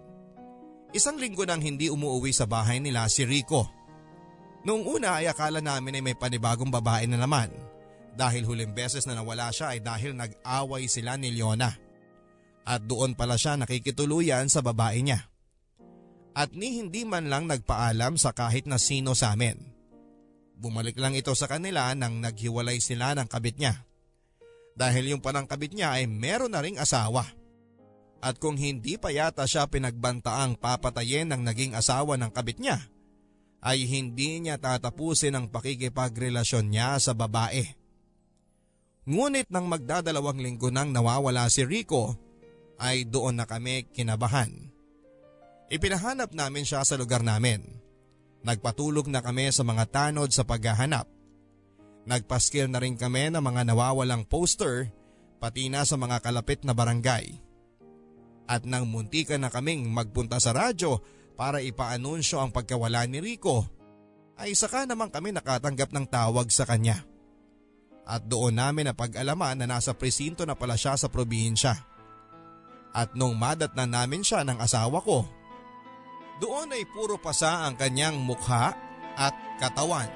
[0.91, 3.69] Isang linggo nang hindi umuwi sa bahay nila si Rico.
[4.65, 7.53] Noong una ay akala namin ay may panibagong babae na naman
[8.17, 11.71] dahil huling beses na nawala siya ay dahil nag-away sila ni Leona.
[12.67, 15.29] At doon pala siya nakikituluyan sa babae niya.
[16.33, 19.70] At ni hindi man lang nagpaalam sa kahit na sino sa amin.
[20.61, 23.81] Bumalik lang ito sa kanila nang naghiwalay sila ng kabit niya.
[24.77, 27.25] Dahil yung panang kabit niya ay meron na ring asawa.
[28.21, 32.77] At kung hindi pa yata siya pinagbantaang papatayin ng naging asawa ng kabit niya,
[33.65, 37.65] ay hindi niya tatapusin ang pakikipagrelasyon niya sa babae.
[39.09, 42.13] Ngunit nang magdadalawang linggo nang nawawala si Rico,
[42.77, 44.53] ay doon na kami kinabahan.
[45.73, 47.80] Ipinahanap namin siya sa lugar namin.
[48.41, 51.05] Nagpatulog na kami sa mga tanod sa paghahanap.
[52.09, 54.89] Nagpaskil na rin kami ng mga nawawalang poster
[55.37, 57.37] pati na sa mga kalapit na barangay.
[58.49, 61.01] At nang muntikan na kaming magpunta sa radyo
[61.37, 63.65] para ipaanunsyo ang pagkawala ni Rico,
[64.41, 67.05] ay saka naman kami nakatanggap ng tawag sa kanya.
[68.01, 71.77] At doon namin na pag-alaman na nasa presinto na pala siya sa probinsya.
[72.91, 75.23] At nung madat na namin siya ng asawa ko,
[76.41, 78.73] doon ay puro pasa ang kanyang mukha
[79.13, 80.09] at katawan.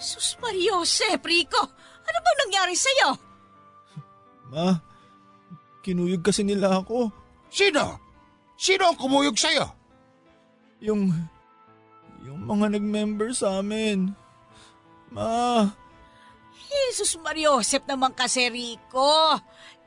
[0.00, 1.60] Sus Mariosep, Rico!
[2.02, 3.10] Ano bang nangyari sa'yo?
[4.50, 4.74] Ma,
[5.84, 7.12] kinuyog kasi nila ako.
[7.52, 8.00] Sino?
[8.56, 9.68] Sino ang kumuyog sa'yo?
[10.82, 11.12] Yung,
[12.24, 14.10] yung mga nag-member sa amin.
[15.12, 15.68] Ma,
[16.72, 19.38] Jesus Mariosep naman kasi, Rico.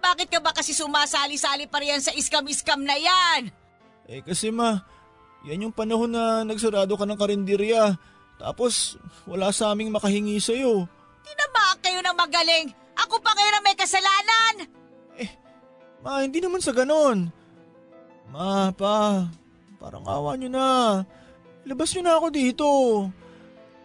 [0.06, 3.50] Bakit ka ba kasi sumasali-sali pa riyan sa iskam-iskam na yan?
[4.06, 4.86] eh kasi ma,
[5.50, 7.98] yan yung panahon na nagsarado ka ng karinderya.
[8.38, 10.86] Tapos wala sa aming makahingi sa'yo.
[11.26, 12.70] Tinamaan kayo ng magaling.
[13.02, 14.70] Ako pa kayo na may kasalanan.
[16.06, 17.34] Ma, hindi naman sa ganon.
[18.30, 19.26] Ma, pa,
[19.82, 21.02] parang awa nyo na.
[21.66, 22.68] Labas nyo na ako dito.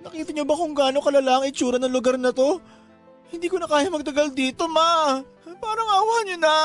[0.04, 2.60] Nakita nyo ba kung gaano kalala ang itsura ng lugar na to?
[3.32, 5.24] Hindi ko na kaya magtagal dito, ma.
[5.60, 6.56] Parang awa nyo na.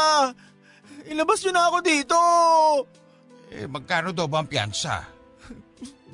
[1.06, 2.20] Ilabas nyo na ako dito.
[3.54, 5.06] Eh, magkano daw ba ang piyansa?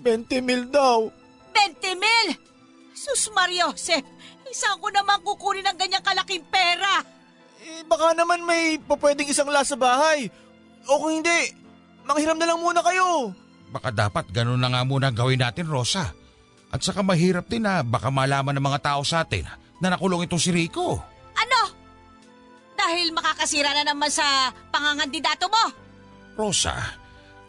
[0.02, 1.08] 20 mil daw.
[1.54, 2.28] 20 mil!
[2.91, 4.04] Sus Mariosep,
[4.50, 7.02] isang ko naman kukunin ng ganyang kalaking pera.
[7.62, 10.28] Eh, baka naman may papwedeng isang las sa bahay.
[10.89, 11.54] O kung hindi,
[12.06, 13.34] manghiram na lang muna kayo.
[13.72, 16.12] Baka dapat ganun na nga muna ang gawin natin, Rosa.
[16.72, 19.48] At saka mahirap din na baka malaman ng mga tao sa atin
[19.80, 21.00] na nakulong itong si Rico.
[21.36, 21.62] Ano?
[22.82, 25.70] Dahil makakasira na naman sa pangangandidato mo.
[26.34, 26.74] Rosa,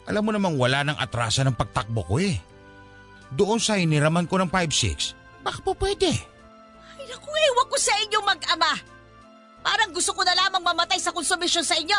[0.05, 2.37] alam mo namang wala nang atrasan ng pagtakbo ko eh.
[3.33, 6.13] Doon sa iniraman ko ng 5-6, baka po pwede.
[6.93, 8.77] Ay naku, ewan ko sa inyo mag-ama.
[9.65, 11.97] Parang gusto ko na lamang mamatay sa konsumisyon sa inyo.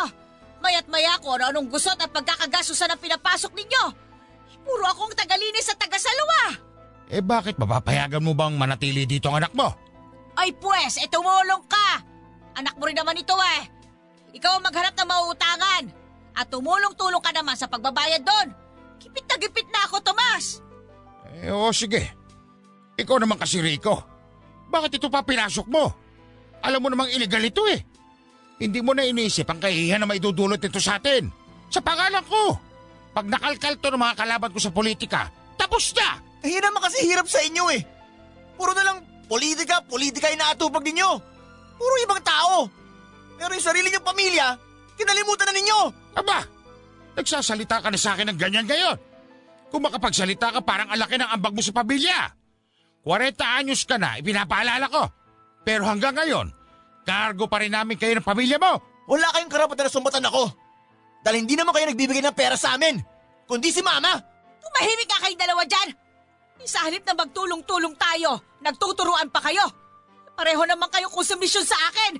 [0.63, 3.83] Mayat maya ko ano anong gusto at pagkakagastusan ang pinapasok ninyo.
[4.63, 6.55] Puro akong tagalinis at tagasalwa.
[7.11, 9.75] Eh bakit mapapayagan mo bang manatili dito ang anak mo?
[10.39, 12.14] Ay pwes, e tumulong ka.
[12.55, 13.63] Anak mo rin naman ito eh.
[14.35, 15.83] Ikaw ang maghanap ng mauutangan.
[16.35, 18.47] At tumulong-tulong ka naman sa pagbabayad doon.
[18.99, 20.59] Gipit na gipit na ako, Tomas.
[21.39, 22.11] Eh o sige.
[22.95, 24.03] Ikaw naman kasi Rico.
[24.71, 25.85] Bakit ito pa pinasok mo?
[26.63, 27.79] Alam mo namang illegal ito eh.
[28.55, 31.27] Hindi mo na inisip ang kahihiyan na maidudulot nito sa atin.
[31.67, 32.55] Sa pangalan ko.
[33.15, 36.19] Pag nakalkal to ng mga kalaban ko sa politika, tapos na!
[36.43, 37.81] Eh, yun naman kasi hirap sa inyo eh.
[38.59, 41.34] Puro na lang politika, politika yung naatupag ninyo.
[41.75, 42.67] Puro ibang tao.
[43.35, 44.47] Pero yung sarili niyong pamilya,
[44.95, 45.79] kinalimutan na ninyo.
[46.15, 46.39] Aba,
[47.19, 48.97] nagsasalita ka na sa akin ng ganyan ngayon.
[49.69, 52.31] Kung makapagsalita ka parang alaki ng ambag mo sa pamilya.
[53.03, 55.03] 40 anyos ka na, ipinapaalala ko.
[55.61, 56.47] Pero hanggang ngayon,
[57.05, 58.81] kargo pa rin namin kayo ng pamilya mo.
[59.05, 60.49] Wala kayong karapatan na sumbatan ako.
[61.21, 62.97] Dahil hindi naman kayo nagbibigay ng pera sa amin.
[63.45, 64.13] Kundi si mama.
[64.61, 65.89] Tumahimik ka kayong dalawa dyan.
[66.65, 69.65] Sa halip na magtulong-tulong tayo, nagtuturuan pa kayo.
[70.35, 72.19] Pareho naman kayo konsumisyon sa akin.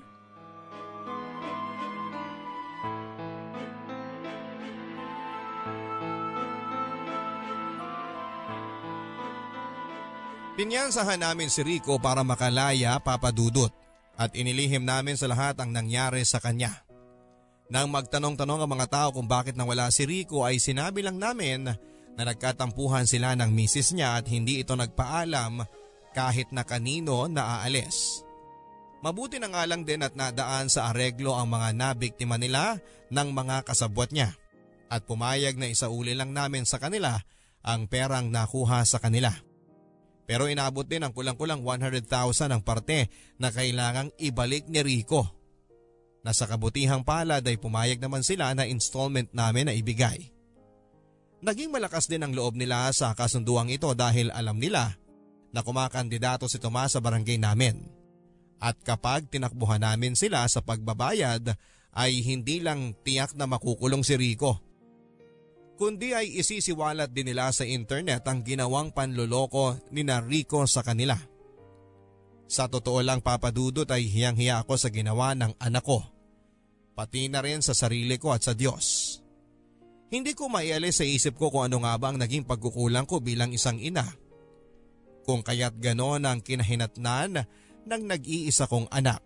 [10.56, 13.68] Pinyansahan namin si Rico para makalaya papadudot
[14.16, 16.72] at inilihim namin sa lahat ang nangyari sa kanya.
[17.68, 21.68] Nang magtanong-tanong ang mga tao kung bakit nawala si Rico ay sinabi lang namin
[22.16, 25.60] na nagkatampuhan sila ng misis niya at hindi ito nagpaalam
[26.16, 28.24] kahit na kanino naaalis.
[29.04, 32.80] Mabuti na nga lang din at nadaan sa areglo ang mga nabiktima nila
[33.12, 34.32] ng mga kasabwat niya
[34.88, 37.20] at pumayag na isauli lang namin sa kanila
[37.60, 39.28] ang perang nakuha sa kanila.
[40.26, 42.08] Pero inabot din ang kulang-kulang 100,000
[42.50, 43.06] ang parte
[43.38, 45.22] na kailangang ibalik ni Rico.
[46.26, 50.34] Nasa kabutihang palad ay pumayag naman sila na installment namin na ibigay.
[51.46, 54.98] Naging malakas din ang loob nila sa kasunduang ito dahil alam nila
[55.56, 57.88] na kumakandidato si Tomas sa barangay namin.
[58.60, 61.56] At kapag tinakbuhan namin sila sa pagbabayad
[61.96, 64.66] ay hindi lang tiyak na makukulong si Rico
[65.76, 71.14] kundi ay isisiwalat din nila sa internet ang ginawang panloloko ni na Rico sa kanila.
[72.48, 76.00] Sa totoo lang papadudot ay hiyang-hiya ako sa ginawa ng anak ko,
[76.96, 79.18] pati na rin sa sarili ko at sa Diyos.
[80.08, 83.52] Hindi ko maialis sa isip ko kung ano nga ba ang naging pagkukulang ko bilang
[83.52, 84.06] isang ina.
[85.26, 87.44] Kung kaya't ganon ang kinahinatnan
[87.86, 89.22] ng nag-iisa kong anak.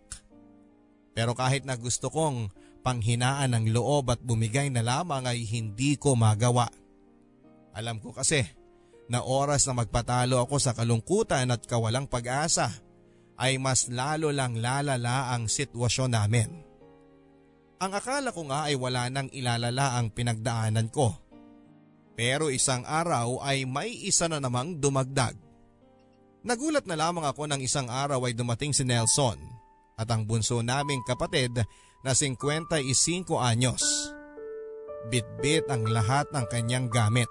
[1.12, 2.48] Pero kahit na gusto kong
[2.80, 6.72] panghinaan ng loob at bumigay na lamang ay hindi ko magawa.
[7.76, 8.40] Alam ko kasi
[9.10, 12.70] na oras na magpatalo ako sa kalungkutan at kawalang pag-asa
[13.40, 16.50] ay mas lalo lang lalala ang sitwasyon namin.
[17.80, 21.16] Ang akala ko nga ay wala nang ilalala ang pinagdaanan ko.
[22.12, 25.49] Pero isang araw ay may isa na namang dumagdag.
[26.41, 29.36] Nagulat na lamang ako ng isang araw ay dumating si Nelson
[30.01, 31.53] at ang bunso naming kapatid
[32.01, 33.84] na 55 anyos.
[35.12, 37.28] Bitbit ang lahat ng kanyang gamit.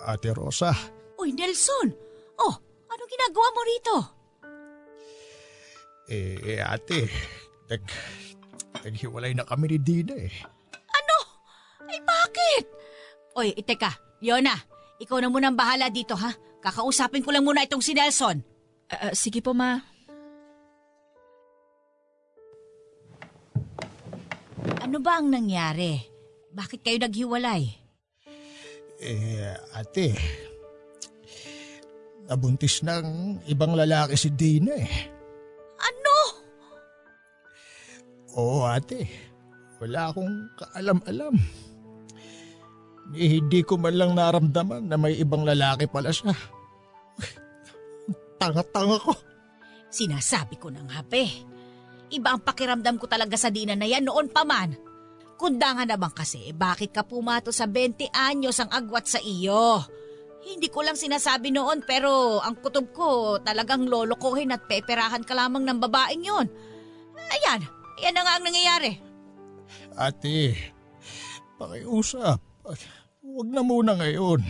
[0.00, 0.72] Ate Rosa,
[1.20, 1.92] Uy, Nelson!
[2.40, 2.56] Oh,
[2.88, 3.96] anong ginagawa mo rito?
[6.10, 7.06] eh ate,
[7.70, 7.84] nag,
[8.82, 10.34] naghiwalay na kami ni Dina eh.
[12.30, 12.64] Bakit?
[13.34, 13.90] Oy, eh, teka,
[14.22, 14.54] Yona,
[15.02, 16.30] ikaw na muna ang bahala dito ha.
[16.62, 18.38] Kakausapin ko lang muna itong si Nelson.
[18.86, 19.82] Ah, ah, sige po, ma.
[24.78, 25.98] Ano ba ang nangyari?
[26.54, 27.62] Bakit kayo naghiwalay?
[29.00, 30.14] Eh ate,
[32.30, 34.90] Nabuntis ng ibang lalaki si Dina eh.
[35.82, 36.18] Ano?
[38.38, 39.02] Oo ate,
[39.82, 41.34] wala akong kaalam-alam.
[43.10, 46.30] Eh, hindi ko man lang naramdaman na may ibang lalaki pala siya.
[48.40, 49.12] Tanga-tanga ko.
[49.90, 51.26] Sinasabi ko nga, be.
[52.10, 54.74] Iba ang pakiramdam ko talaga sa Dina na yan noon pa man.
[55.34, 59.82] Kundangan naman kasi, bakit ka pumato sa 20 anyos ang agwat sa iyo?
[60.40, 63.08] Hindi ko lang sinasabi noon pero ang kutob ko
[63.44, 66.46] talagang lolokohin at peperahan ka lamang ng babaeng yon.
[67.30, 67.60] Ayan,
[68.00, 68.92] yan na nga ang nangyayari.
[69.96, 70.56] Ate,
[71.60, 72.40] pakiusap.
[73.30, 74.42] Huwag na muna ngayon.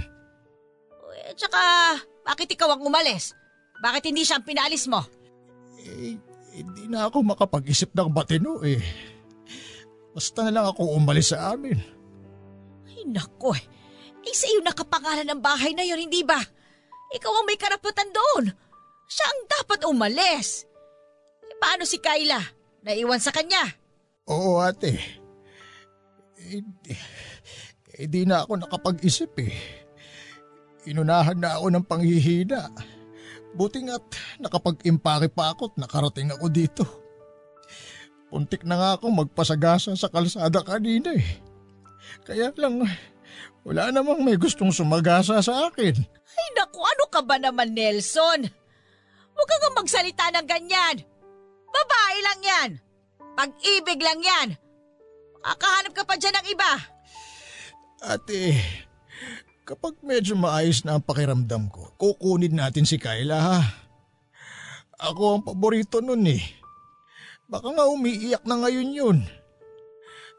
[1.21, 1.61] Eh, tsaka,
[2.25, 3.37] bakit ikaw ang umalis?
[3.85, 5.05] Bakit hindi siya ang pinalis mo?
[5.81, 6.17] Eh,
[6.57, 8.81] hindi na ako makapag-isip ng batino eh.
[10.17, 11.77] Basta na lang ako umalis sa amin.
[12.89, 13.65] Ay, nako eh.
[14.25, 16.41] Eh, sa iyo nakapangalan ng bahay na yon, hindi ba?
[17.11, 18.45] Ikaw ang may karapatan doon.
[19.11, 20.65] Siya ang dapat umalis.
[21.45, 22.41] Eh, paano si Kyla?
[22.85, 23.65] Naiwan sa kanya?
[24.29, 24.97] Oo ate.
[26.41, 26.65] Eh,
[28.01, 29.53] eh di na ako nakapag-isip eh.
[30.89, 32.73] Inunahan na ako ng panghihina.
[33.53, 36.85] Buti nga't nakapag-impake pa ako at nakarating ako dito.
[38.33, 41.29] Puntik na nga ako magpasagasa sa kalsada kanina eh.
[42.25, 42.89] Kaya lang,
[43.67, 45.93] wala namang may gustong sumagasa sa akin.
[46.31, 48.49] Ay naku, ano ka ba naman Nelson?
[49.37, 50.97] Huwag ka nga magsalita ng ganyan.
[51.69, 52.71] Babae lang yan.
[53.37, 54.49] Pag-ibig lang yan.
[55.45, 56.73] Makakahanap ka pa dyan ng iba.
[58.01, 58.57] Ate,
[59.69, 63.61] kapag medyo maayos na ang pakiramdam ko, kukunin natin si Kyla ha.
[65.05, 66.41] Ako ang paborito nun eh.
[67.45, 69.19] Baka nga umiiyak na ngayon yun.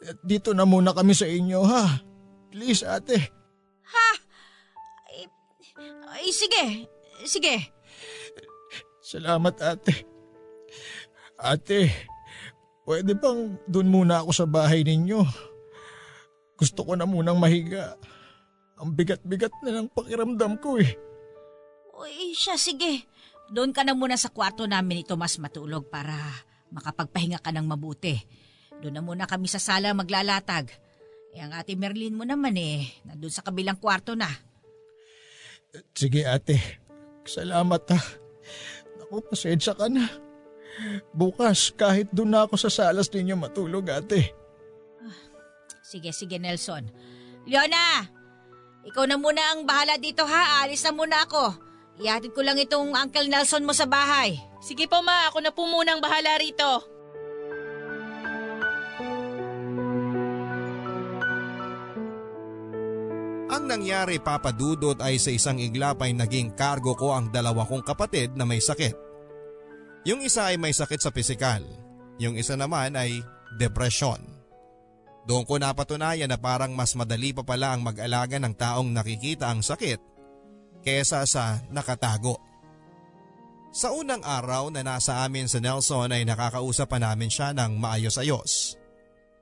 [0.01, 2.01] At dito na muna kami sa inyo ha.
[2.49, 3.30] Please ate.
[3.86, 4.09] Ha?
[5.14, 5.30] Ay,
[6.18, 6.66] ay sige,
[7.30, 7.55] sige.
[9.05, 10.09] Salamat ate.
[11.38, 11.93] Ate,
[12.89, 15.51] pwede bang dun muna ako sa bahay ninyo?
[16.62, 17.97] Gusto ko na munang mahiga.
[18.78, 20.93] Ang bigat-bigat na ng pakiramdam ko eh.
[21.97, 23.09] Uy, siya, sige.
[23.49, 26.14] Doon ka na muna sa kwarto namin ni Tomas matulog para
[26.70, 28.22] makapagpahinga ka ng mabuti.
[28.78, 30.70] Doon na muna kami sa sala maglalatag.
[31.34, 34.30] Eh, ang ate Merlin mo naman eh, nandun sa kabilang kwarto na.
[35.95, 36.59] Sige ate,
[37.24, 37.99] salamat ha.
[38.99, 40.07] Naku, pasensya ka na.
[41.12, 44.40] Bukas, kahit doon na ako sa salas ninyo matulog ate.
[45.91, 46.87] Sige, sige Nelson.
[47.43, 48.07] Leona,
[48.87, 50.63] ikaw na muna ang bahala dito ha.
[50.63, 51.51] Alis na muna ako.
[51.99, 54.39] Ihatid ko lang itong Uncle Nelson mo sa bahay.
[54.63, 56.87] Sige po ma, ako na po munang bahala rito.
[63.51, 68.31] Ang nangyari papadudot ay sa isang iglap ay naging kargo ko ang dalawa kong kapatid
[68.39, 68.95] na may sakit.
[70.07, 71.59] Yung isa ay may sakit sa pisikal,
[72.15, 73.19] yung isa naman ay
[73.59, 74.30] depresyon.
[75.32, 79.63] Doon ko napatunayan na parang mas madali pa pala ang mag-alaga ng taong nakikita ang
[79.63, 80.03] sakit
[80.84, 82.36] kesa sa nakatago.
[83.71, 88.75] Sa unang araw na nasa amin sa Nelson ay nakakausap pa namin siya ng maayos-ayos.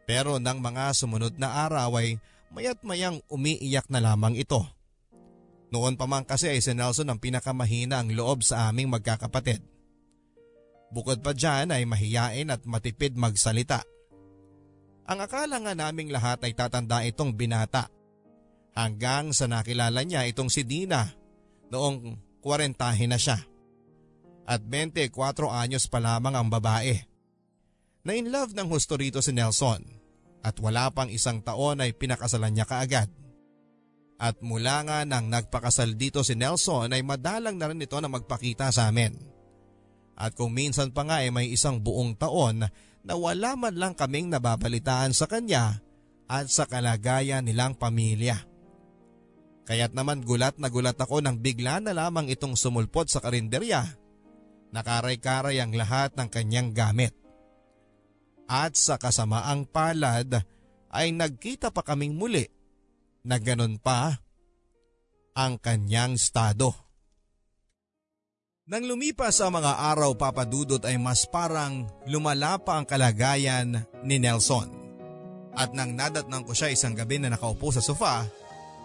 [0.06, 2.22] Pero nang mga sumunod na araw ay
[2.54, 4.62] mayat mayang umiiyak na lamang ito.
[5.74, 9.66] Noon pa man kasi ay si Nelson ang pinakamahina ang loob sa aming magkakapatid.
[10.94, 13.82] Bukod pa dyan ay mahiyain at matipid magsalita.
[15.10, 17.90] Ang akala nga naming lahat ay tatanda itong binata.
[18.78, 21.10] Hanggang sa nakilala niya itong si Dina
[21.74, 22.14] noong
[22.46, 22.78] 40
[23.10, 23.42] na siya.
[24.46, 25.10] At 24
[25.50, 27.02] anyos pa lamang ang babae.
[28.06, 29.82] Na in love ng husto rito si Nelson
[30.46, 33.10] at wala pang isang taon ay pinakasalan niya kaagad.
[34.22, 38.70] At mula nga nang nagpakasal dito si Nelson ay madalang na rin ito na magpakita
[38.70, 39.18] sa amin.
[40.20, 42.68] At kung minsan pa nga ay may isang buong taon
[43.04, 45.80] na wala man lang kaming nababalitaan sa kanya
[46.30, 48.38] at sa kalagayan nilang pamilya.
[49.70, 53.86] Kaya't naman gulat na gulat ako nang bigla na lamang itong sumulpot sa karinderya.
[54.74, 57.14] Nakaray-karay ang lahat ng kanyang gamit.
[58.50, 60.42] At sa kasamaang palad
[60.90, 62.50] ay nagkita pa kaming muli
[63.22, 64.18] na ganun pa
[65.38, 66.89] ang kanyang estado.
[68.70, 74.70] Nang lumipas ang mga araw papadudot ay mas parang lumala pa ang kalagayan ni Nelson.
[75.58, 78.30] At nang nadatnang ko siya isang gabi na nakaupo sa sofa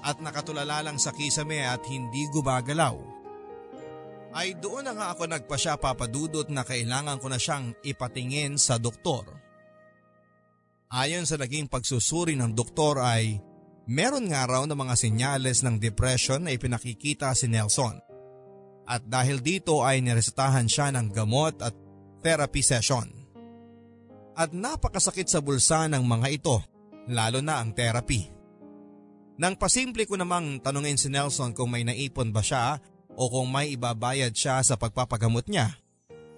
[0.00, 2.96] at nakatulala lang sa kisame at hindi gumagalaw,
[4.32, 8.80] ay doon na nga ako nagpa siya papadudot na kailangan ko na siyang ipatingin sa
[8.80, 9.36] doktor.
[10.96, 13.36] Ayon sa naging pagsusuri ng doktor ay
[13.84, 18.13] meron nga raw ng mga senyales ng depression na ipinakikita si Nelson.
[18.84, 21.72] At dahil dito ay niresetahan siya ng gamot at
[22.20, 23.08] therapy session.
[24.34, 26.56] At napakasakit sa bulsa ng mga ito,
[27.08, 28.28] lalo na ang therapy.
[29.34, 32.78] Nang pasimple ko namang tanungin si Nelson kung may naipon ba siya
[33.14, 35.74] o kung may ibabayad siya sa pagpapagamot niya,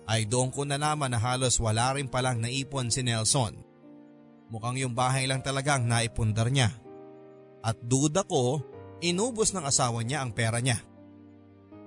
[0.06, 3.58] ay doon ko nalaman na halos wala rin palang naipon si Nelson.
[4.48, 6.70] Mukhang yung bahay lang talagang naipundar niya.
[7.66, 8.62] At duda ko,
[9.02, 10.78] inubos ng asawa niya ang pera niya.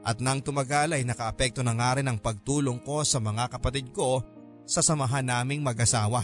[0.04, 4.24] At nang tumagal ay nakaapekto na nga rin ang pagtulong ko sa mga kapatid ko
[4.64, 6.24] sa samahan naming mag-asawa.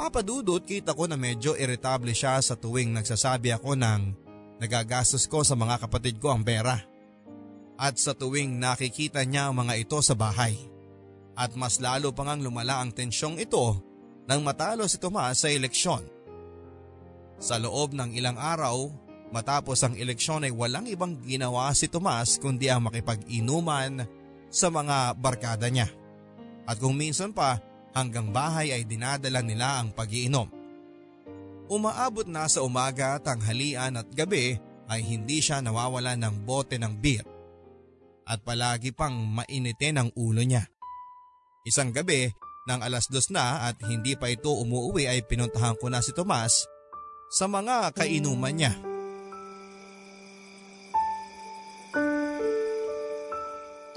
[0.00, 4.00] Papadudot kita ko na medyo irritable siya sa tuwing nagsasabi ako ng
[4.56, 6.80] nagagastos ko sa mga kapatid ko ang pera.
[7.76, 10.56] At sa tuwing nakikita niya ang mga ito sa bahay.
[11.36, 13.76] At mas lalo pang ang lumala ang tensyong ito
[14.28, 16.04] nang matalo si Tomas sa eleksyon.
[17.40, 18.92] Sa loob ng ilang araw,
[19.30, 24.04] matapos ang eleksyon ay walang ibang ginawa si Tomas kundi ang makipag-inuman
[24.50, 25.86] sa mga barkada niya.
[26.66, 27.58] At kung minsan pa,
[27.94, 30.46] hanggang bahay ay dinadala nila ang pagiinom.
[31.70, 34.58] Umaabot na sa umaga, tanghalian at gabi
[34.90, 37.22] ay hindi siya nawawala ng bote ng beer.
[38.26, 40.66] At palagi pang mainitin ang ulo niya.
[41.62, 42.30] Isang gabi,
[42.66, 46.66] nang alas dos na at hindi pa ito umuwi ay pinuntahan ko na si Tomas
[47.30, 48.89] sa mga kainuman niya.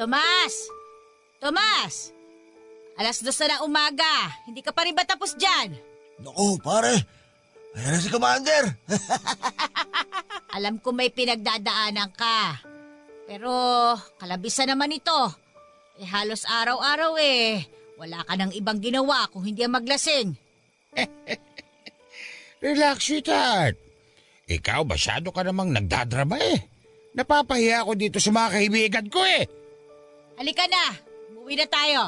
[0.03, 0.67] Tomas!
[1.39, 2.11] Tomas!
[2.99, 4.35] Alas dos na ng umaga.
[4.43, 5.79] Hindi ka pa rin ba tapos dyan?
[6.19, 7.07] Naku, pare.
[7.71, 8.83] Ayan na si Commander.
[10.59, 12.59] Alam ko may pinagdadaanan ka.
[13.31, 13.55] Pero
[14.19, 15.31] kalabisan naman ito.
[15.95, 17.63] Eh halos araw-araw eh.
[17.95, 20.35] Wala ka nang ibang ginawa kung hindi ang maglasing.
[22.59, 23.79] Relax, sweetheart.
[24.51, 26.59] Ikaw, masyado ka namang nagdadrama eh.
[27.15, 29.62] Napapahiya ako dito sa mga kaibigan ko eh.
[30.37, 30.85] Halika na.
[31.33, 32.01] Umuwi na tayo.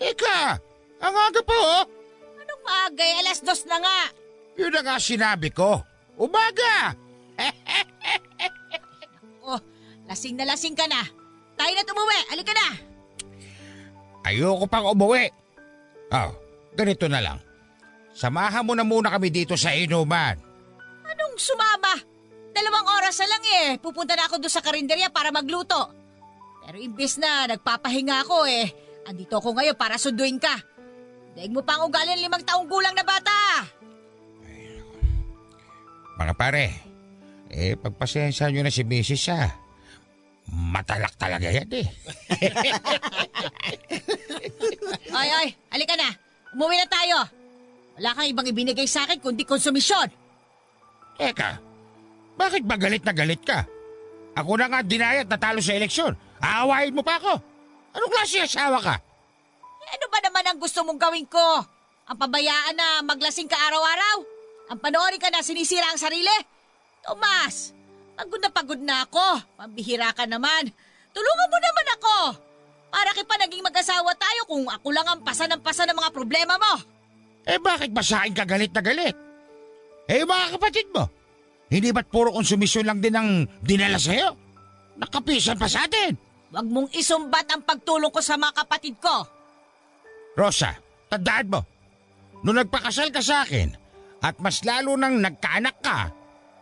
[0.00, 0.56] Ika,
[1.00, 1.84] ang aga pa oh.
[2.40, 3.20] Anong maagay?
[3.20, 4.00] Alas dos na nga.
[4.56, 5.80] Yun na nga sinabi ko.
[6.16, 6.96] Umaga!
[9.40, 9.56] Oh,
[10.04, 11.00] lasing na lasing ka na.
[11.56, 12.20] Tayo na tumuwi.
[12.28, 12.68] Halika na.
[14.28, 15.32] Ayoko pang umuwi.
[16.12, 16.30] Oh,
[16.76, 17.40] ganito na lang.
[18.12, 20.36] Samahan mo na muna kami dito sa inuman.
[21.08, 21.96] Anong sumama?
[22.52, 23.68] Dalawang oras na lang eh.
[23.80, 25.99] Pupunta na ako doon sa karinderya para magluto.
[26.70, 28.70] Pero imbis na nagpapahinga ako eh.
[29.02, 30.54] Andito ako ngayon para sunduin ka.
[31.34, 33.66] Daig mo pa ang ugali ng limang taong gulang na bata.
[36.14, 36.70] Mga pare,
[37.50, 39.24] eh pagpasensya nyo na si Mrs.
[39.34, 39.50] ha.
[40.46, 41.90] Matalak talaga yan eh.
[45.10, 46.14] Ay, ay, halika na.
[46.54, 47.18] Umuwi na tayo.
[47.98, 50.06] Wala kang ibang ibinigay sa akin kundi konsumisyon.
[51.18, 51.50] Teka,
[52.38, 53.66] bakit ba galit na galit ka?
[54.38, 56.29] Ako na nga dinayat natalo sa eleksyon.
[56.40, 57.36] Aawain mo pa ako.
[57.92, 58.96] Anong klase asawa ka?
[59.80, 61.46] Eh, ano ba naman ang gusto mong gawin ko?
[62.10, 64.16] Ang pabayaan na maglasing ka araw-araw?
[64.72, 66.32] Ang panoorin ka na sinisira ang sarili?
[67.04, 67.74] Tomas,
[68.16, 69.42] pagod na pagod na ako.
[69.58, 70.70] Pambihira ka naman.
[71.10, 72.16] Tulungan mo naman ako.
[72.90, 76.58] Para kipa naging mag-asawa tayo kung ako lang ang pasa ng pasa ng mga problema
[76.58, 76.74] mo.
[77.46, 79.16] Eh bakit ba sa akin ka galit na galit?
[80.10, 81.06] Eh mga kapatid mo,
[81.70, 84.34] hindi ba't puro konsumisyon lang din ang dinala sa'yo?
[84.98, 86.29] Nakapisan pa sa atin.
[86.50, 89.22] Huwag mong isumbat ang pagtulong ko sa mga kapatid ko.
[90.34, 90.74] Rosa,
[91.06, 91.60] tandaan mo,
[92.42, 93.70] nung nagpakasal ka sa akin
[94.18, 96.10] at mas lalo nang nagkaanak ka,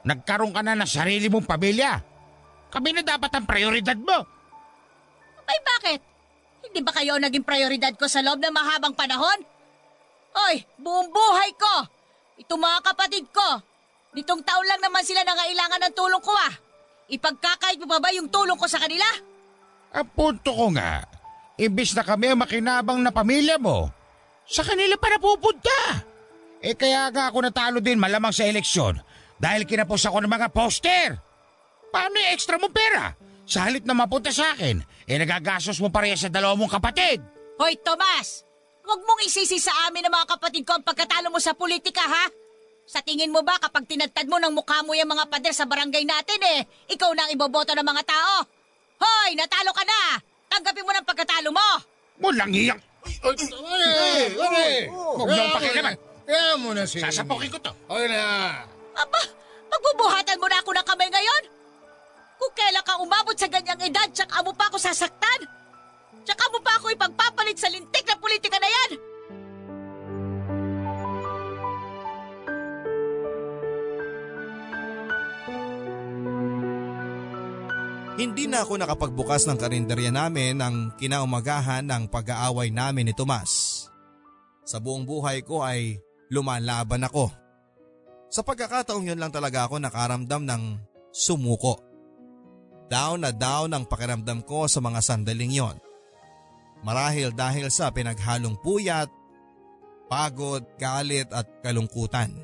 [0.05, 1.97] nagkaroon ka na ng sarili mong pamilya.
[2.69, 4.19] Kami na dapat ang prioridad mo.
[5.49, 6.01] Ay bakit?
[6.69, 9.41] Hindi ba kayo naging prioridad ko sa loob ng mahabang panahon?
[10.37, 11.75] Hoy, buong buhay ko!
[12.37, 13.65] Itong mga kapatid ko!
[14.13, 16.53] Nitong taon lang naman sila nangailangan ng tulong ko ah!
[17.09, 19.09] Ipagkakait mo pa ba yung tulong ko sa kanila?
[19.95, 21.05] Ang punto ko nga,
[21.57, 23.89] imbis na kami ang makinabang na pamilya mo,
[24.45, 25.81] sa kanila pa napupunta.
[26.65, 28.99] Eh kaya nga ako natalo din malamang sa eleksyon
[29.39, 31.15] dahil kinapos ako ng mga poster.
[31.89, 33.15] Paano yung extra mong pera?
[33.49, 37.25] Sa halip na mapunta sa akin, eh nagagastos mo pareha sa dalawa mong kapatid.
[37.57, 38.45] Hoy, Tomas!
[38.85, 42.29] Huwag mong isisi sa amin ng mga kapatid ko ang pagkatalo mo sa politika, ha?
[42.89, 46.09] Sa tingin mo ba kapag tinadtad mo ng mukha mo yung mga pader sa barangay
[46.09, 46.61] natin eh,
[46.93, 48.58] ikaw na ang iboboto ng mga tao?
[48.99, 50.19] Hoy, natalo ka na!
[50.51, 51.69] Tanggapin mo ng pagkatalo mo!
[52.19, 52.81] Walang iyang...
[53.23, 53.41] Pare!
[54.35, 54.69] Pare!
[54.91, 55.95] Huwag mo ang pakialaman.
[56.29, 57.01] Kaya mo na si...
[57.01, 57.73] Sasapukin ko to.
[57.89, 58.21] Okay na.
[58.99, 59.21] Aba,
[59.71, 61.43] magbubuhatan mo na ako ng kamay ngayon?
[62.39, 65.41] Kung kailan ka umabot sa ganyang edad, tsaka mo pa ako sasaktan?
[66.27, 68.91] Tsaka mo pa ako ipagpapalit sa lintik na politika na yan?
[78.19, 83.87] Hindi na ako nakapagbukas ng karinderya namin ng kinaumagahan ng pag-aaway namin ni Tomas.
[84.67, 87.31] Sa buong buhay ko ay lumalaban ako.
[88.27, 90.63] Sa pagkakataong yun lang talaga ako nakaramdam ng
[91.15, 91.79] sumuko.
[92.91, 95.79] Down na down ang pakiramdam ko sa mga sandaling yon.
[96.83, 99.07] Marahil dahil sa pinaghalong puyat,
[100.11, 102.35] pagod, galit at kalungkutan.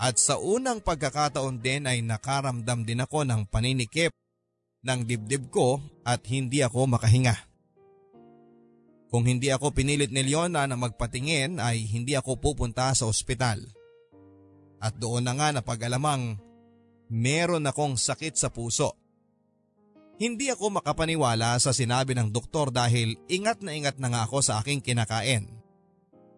[0.00, 4.23] At sa unang pagkakataon din ay nakaramdam din ako ng paninikip
[4.84, 7.34] ng dibdib ko at hindi ako makahinga.
[9.08, 13.62] Kung hindi ako pinilit ni Leona na magpatingin ay hindi ako pupunta sa ospital.
[14.82, 16.36] At doon na nga napag-alamang
[17.08, 18.92] meron akong sakit sa puso.
[20.18, 24.62] Hindi ako makapaniwala sa sinabi ng doktor dahil ingat na ingat na nga ako sa
[24.62, 25.46] aking kinakain.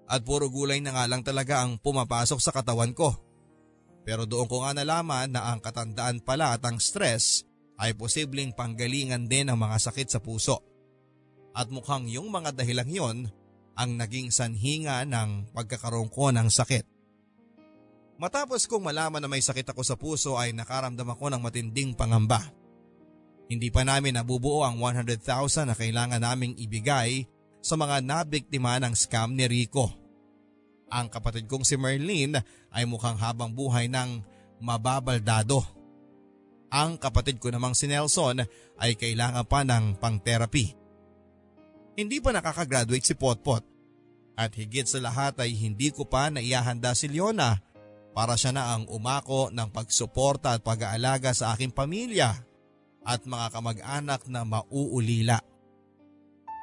[0.07, 3.13] At puro gulay na nga lang talaga ang pumapasok sa katawan ko.
[4.07, 7.43] Pero doon ko nga nalaman na ang katandaan pala at ang stress
[7.77, 10.61] ay posibleng panggalingan din ng mga sakit sa puso.
[11.57, 13.19] At mukhang yung mga dahilang yon
[13.77, 16.85] ang naging sanhinga ng pagkakaroon ko ng sakit.
[18.17, 22.41] Matapos kong malaman na may sakit ako sa puso ay nakaramdam ako ng matinding pangamba.
[23.47, 25.21] Hindi pa namin nabubuo ang 100,000
[25.69, 27.29] na kailangan naming ibigay
[27.61, 29.93] sa mga nabiktima ng scam ni Rico.
[30.89, 32.41] Ang kapatid kong si Merlin
[32.73, 34.25] ay mukhang habang buhay ng
[34.65, 35.76] mababaldado
[36.71, 38.43] ang kapatid ko namang si Nelson
[38.81, 40.75] ay kailangan pa ng pang-therapy.
[41.97, 43.65] Hindi pa nakakagraduate si Potpot
[44.37, 47.57] at higit sa lahat ay hindi ko pa naiyahanda si Leona
[48.13, 52.33] para siya na ang umako ng pagsuporta at pag-aalaga sa aking pamilya
[53.05, 55.41] at mga kamag-anak na mauulila.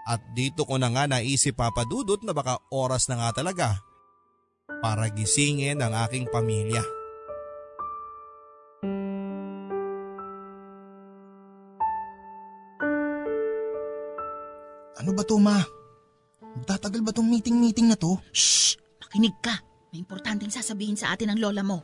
[0.03, 3.79] At dito ko na nga naisip papadudot na baka oras na nga talaga
[4.83, 7.02] para gisingin ang aking pamilya.
[15.01, 15.57] Ano ba to, ma?
[16.53, 18.21] Magtatagal ba tong meeting-meeting na to?
[18.29, 18.77] Shh!
[19.01, 19.57] Makinig ka.
[19.89, 21.81] May importanteng sasabihin sa atin ng lola mo.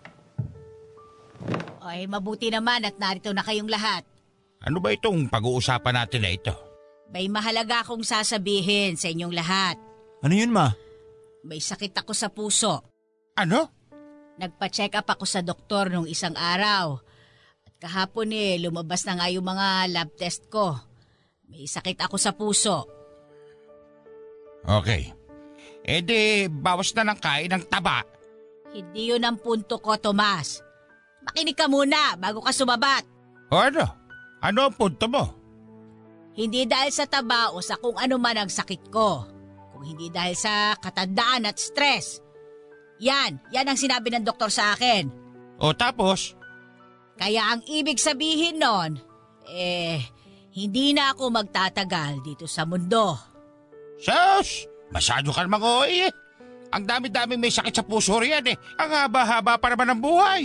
[1.82, 4.06] Ay, mabuti naman at narito na kayong lahat.
[4.62, 6.54] Ano ba itong pag-uusapan natin na ito?
[7.10, 9.82] May mahalaga akong sasabihin sa inyong lahat.
[10.22, 10.70] Ano yun ma?
[11.42, 12.86] May sakit ako sa puso.
[13.34, 13.74] Ano?
[14.38, 17.02] Nagpa-check up ako sa doktor nung isang araw.
[17.66, 20.78] At kahapon eh, lumabas na nga yung mga lab test ko.
[21.50, 22.99] May sakit ako sa puso.
[24.66, 25.12] Okay.
[25.84, 28.04] E di, bawas na ng kain ng taba.
[28.70, 30.62] Hindi yun ang punto ko, Tomas.
[31.26, 33.04] Makinig ka muna bago ka sumabat.
[33.50, 33.86] O ano?
[34.40, 35.24] Ano ang punto mo?
[36.38, 39.26] Hindi dahil sa taba o sa kung ano man ang sakit ko.
[39.76, 42.22] Kung hindi dahil sa katandaan at stress.
[43.04, 45.10] Yan, yan ang sinabi ng doktor sa akin.
[45.60, 46.36] O tapos?
[47.20, 48.96] Kaya ang ibig sabihin nun,
[49.52, 50.00] eh,
[50.56, 53.29] hindi na ako magtatagal dito sa mundo.
[54.00, 54.66] Sus!
[54.90, 56.12] Masyado ka namang ooy eh.
[56.74, 58.58] Ang dami-dami may sakit sa puso riyan eh.
[58.80, 60.42] Ang haba-haba pa naman ng buhay.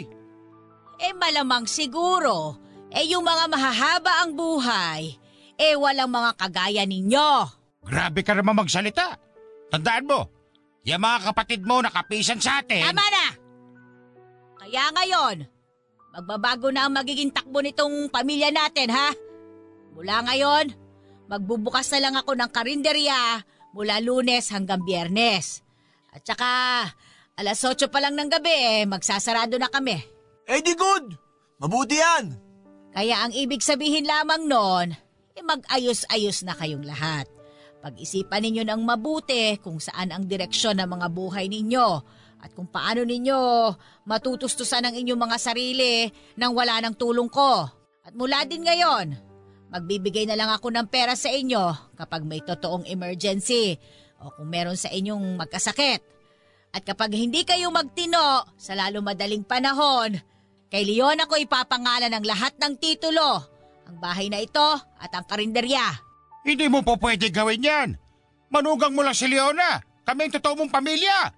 [1.00, 2.58] Eh malamang siguro,
[2.92, 5.16] eh yung mga mahahaba ang buhay,
[5.58, 7.30] eh walang mga kagaya ninyo.
[7.84, 9.18] Grabe ka naman magsalita.
[9.68, 10.20] Tandaan mo,
[10.84, 12.84] yung mga kapatid mo nakapisan sa atin.
[12.84, 13.26] Tama na!
[14.64, 15.36] Kaya ngayon,
[16.14, 19.12] magbabago na ang magiging takbo nitong pamilya natin, ha?
[19.92, 20.83] Mula ngayon,
[21.28, 23.42] magbubukas na lang ako ng karinderya
[23.74, 25.64] mula lunes hanggang biyernes.
[26.14, 26.52] At saka,
[27.34, 29.98] alas 8 pa lang ng gabi eh, magsasarado na kami.
[30.46, 31.16] Eh di good!
[31.58, 32.36] Mabuti yan!
[32.94, 34.88] Kaya ang ibig sabihin lamang nun,
[35.34, 37.26] eh mag-ayos-ayos na kayong lahat.
[37.82, 41.88] Pag-isipan ninyo ng mabuti kung saan ang direksyon ng mga buhay ninyo
[42.40, 43.72] at kung paano ninyo
[44.06, 46.06] matutustusan ang inyong mga sarili
[46.38, 47.66] nang wala ng tulong ko.
[48.04, 49.33] At mula din ngayon,
[49.72, 53.78] magbibigay na lang ako ng pera sa inyo kapag may totoong emergency
[54.20, 56.00] o kung meron sa inyong magkasakit.
[56.74, 60.18] At kapag hindi kayo magtino sa lalo madaling panahon,
[60.72, 63.46] kay Leon ako ipapangalan ng lahat ng titulo,
[63.86, 65.84] ang bahay na ito at ang karinderya.
[66.42, 67.88] Hindi mo po pwede gawin yan.
[68.50, 69.80] Manugang mo lang si Leona.
[70.04, 71.32] Kami ang totoo mong pamilya.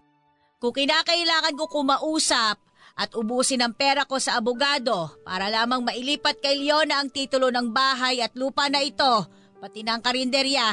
[0.59, 2.66] Kung kinakailangan ko kumausap
[2.97, 7.69] at ubusin ang pera ko sa abogado para lamang mailipat kay Leona ang titulo ng
[7.69, 9.29] bahay at lupa na ito,
[9.61, 10.73] pati ng karinderya,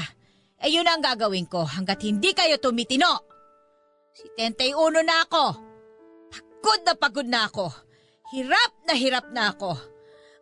[0.64, 3.28] eh yun ang gagawin ko hanggat hindi kayo tumitino.
[4.16, 5.46] Si 71 na ako.
[6.32, 7.68] Pagod na pagod na ako.
[8.32, 9.76] Hirap na hirap na ako.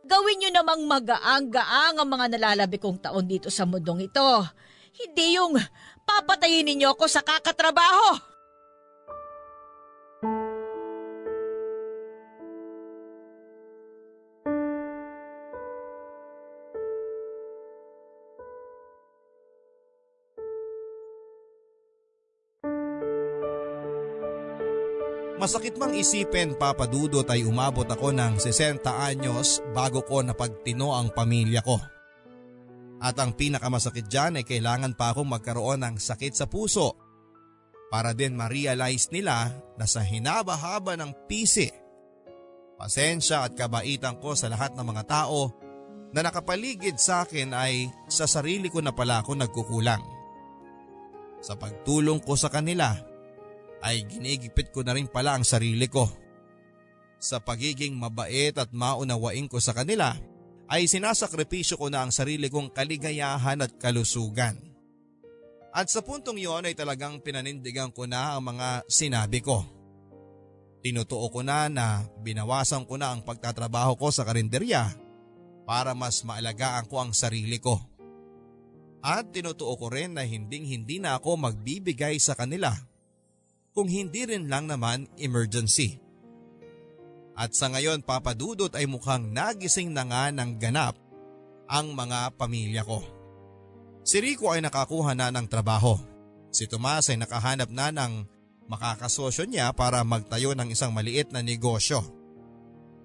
[0.06, 4.30] Gawin nyo namang magaang-gaang ang mga nalalabi kong taon dito sa mundong ito.
[4.94, 5.58] Hindi yung
[6.06, 8.31] papatayin ninyo ako sa kakatrabaho.
[25.42, 31.66] Masakit mang isipin papadudot ay umabot ako ng 60 anyos bago ko napagtino ang pamilya
[31.66, 31.82] ko.
[33.02, 36.94] At ang pinakamasakit dyan ay kailangan pa akong magkaroon ng sakit sa puso
[37.89, 39.50] para din ma-realize nila
[39.82, 41.74] na sa hinaba-haba ng pisi,
[42.78, 45.50] pasensya at kabaitan ko sa lahat ng mga tao
[46.14, 50.06] na nakapaligid sa akin ay sa sarili ko na pala ako nagkukulang.
[51.42, 53.10] Sa pagtulong ko sa kanila
[53.82, 56.06] ay ginigipit ko na rin pala ang sarili ko.
[57.22, 60.18] Sa pagiging mabait at maunawain ko sa kanila
[60.72, 64.58] ay sinasakripisyo ko na ang sarili kong kaligayahan at kalusugan.
[65.72, 69.64] At sa puntong yon ay talagang pinanindigan ko na ang mga sinabi ko.
[70.82, 74.90] Tinutuo ko na na binawasan ko na ang pagtatrabaho ko sa karinderya
[75.64, 77.78] para mas maalagaan ko ang sarili ko.
[79.02, 82.74] At tinutuo ko rin na hinding hindi na ako magbibigay sa kanila
[83.72, 85.99] kung hindi rin lang naman emergency.
[87.36, 90.99] At sa ngayon papadudot ay mukhang nagising na nga ng ganap
[91.72, 92.99] ang mga pamilya ko.
[94.03, 95.95] Si Rico ay nakakuha na ng trabaho.
[96.51, 98.28] Si Tomas ay nakahanap na ng
[98.67, 102.03] makakasosyo niya para magtayo ng isang maliit na negosyo.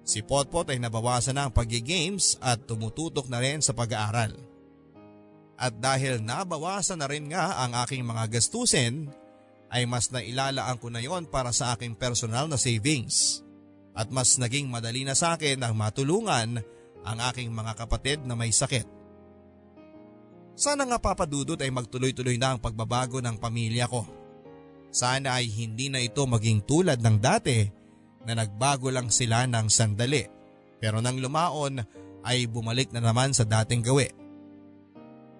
[0.07, 4.35] Si Potpot ay nabawasan na ang pag-games at tumututok na rin sa pag-aaral.
[5.59, 9.11] At dahil nabawasan na rin nga ang aking mga gastusin,
[9.67, 13.43] ay mas nailalaan ko na yon para sa aking personal na savings
[13.97, 16.61] at mas naging madali na sa akin ang matulungan
[17.07, 18.85] ang aking mga kapatid na may sakit.
[20.57, 24.03] Sana nga papadudot ay magtuloy-tuloy na ang pagbabago ng pamilya ko.
[24.89, 27.61] Sana ay hindi na ito maging tulad ng dati
[28.25, 30.25] na nagbago lang sila ng sandali
[30.81, 31.81] pero nang lumaon
[32.25, 34.09] ay bumalik na naman sa dating gawi.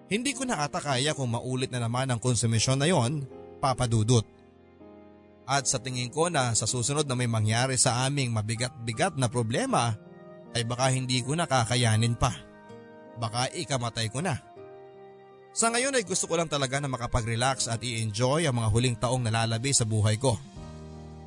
[0.08, 3.28] Hindi ko na ata kaya kung maulit na naman ang konsumisyon na yon,
[3.58, 4.24] papadudot.
[5.48, 9.96] At sa tingin ko na sa susunod na may mangyari sa aming mabigat-bigat na problema
[10.52, 12.32] ay baka hindi ko na kakayanin pa.
[13.16, 14.36] Baka ikamatay ko na.
[15.56, 19.24] Sa ngayon ay gusto ko lang talaga na makapag-relax at i-enjoy ang mga huling taong
[19.24, 20.36] nalalabi sa buhay ko.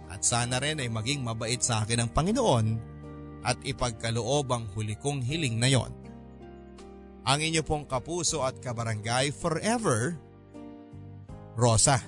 [0.08, 2.66] At sana rin ay maging mabait sa akin ang Panginoon
[3.42, 5.92] at ipagkaloob ang huli kong hiling na yon.
[7.26, 10.18] Ang inyo pong kapuso at kabarangay forever,
[11.58, 12.02] Rosa.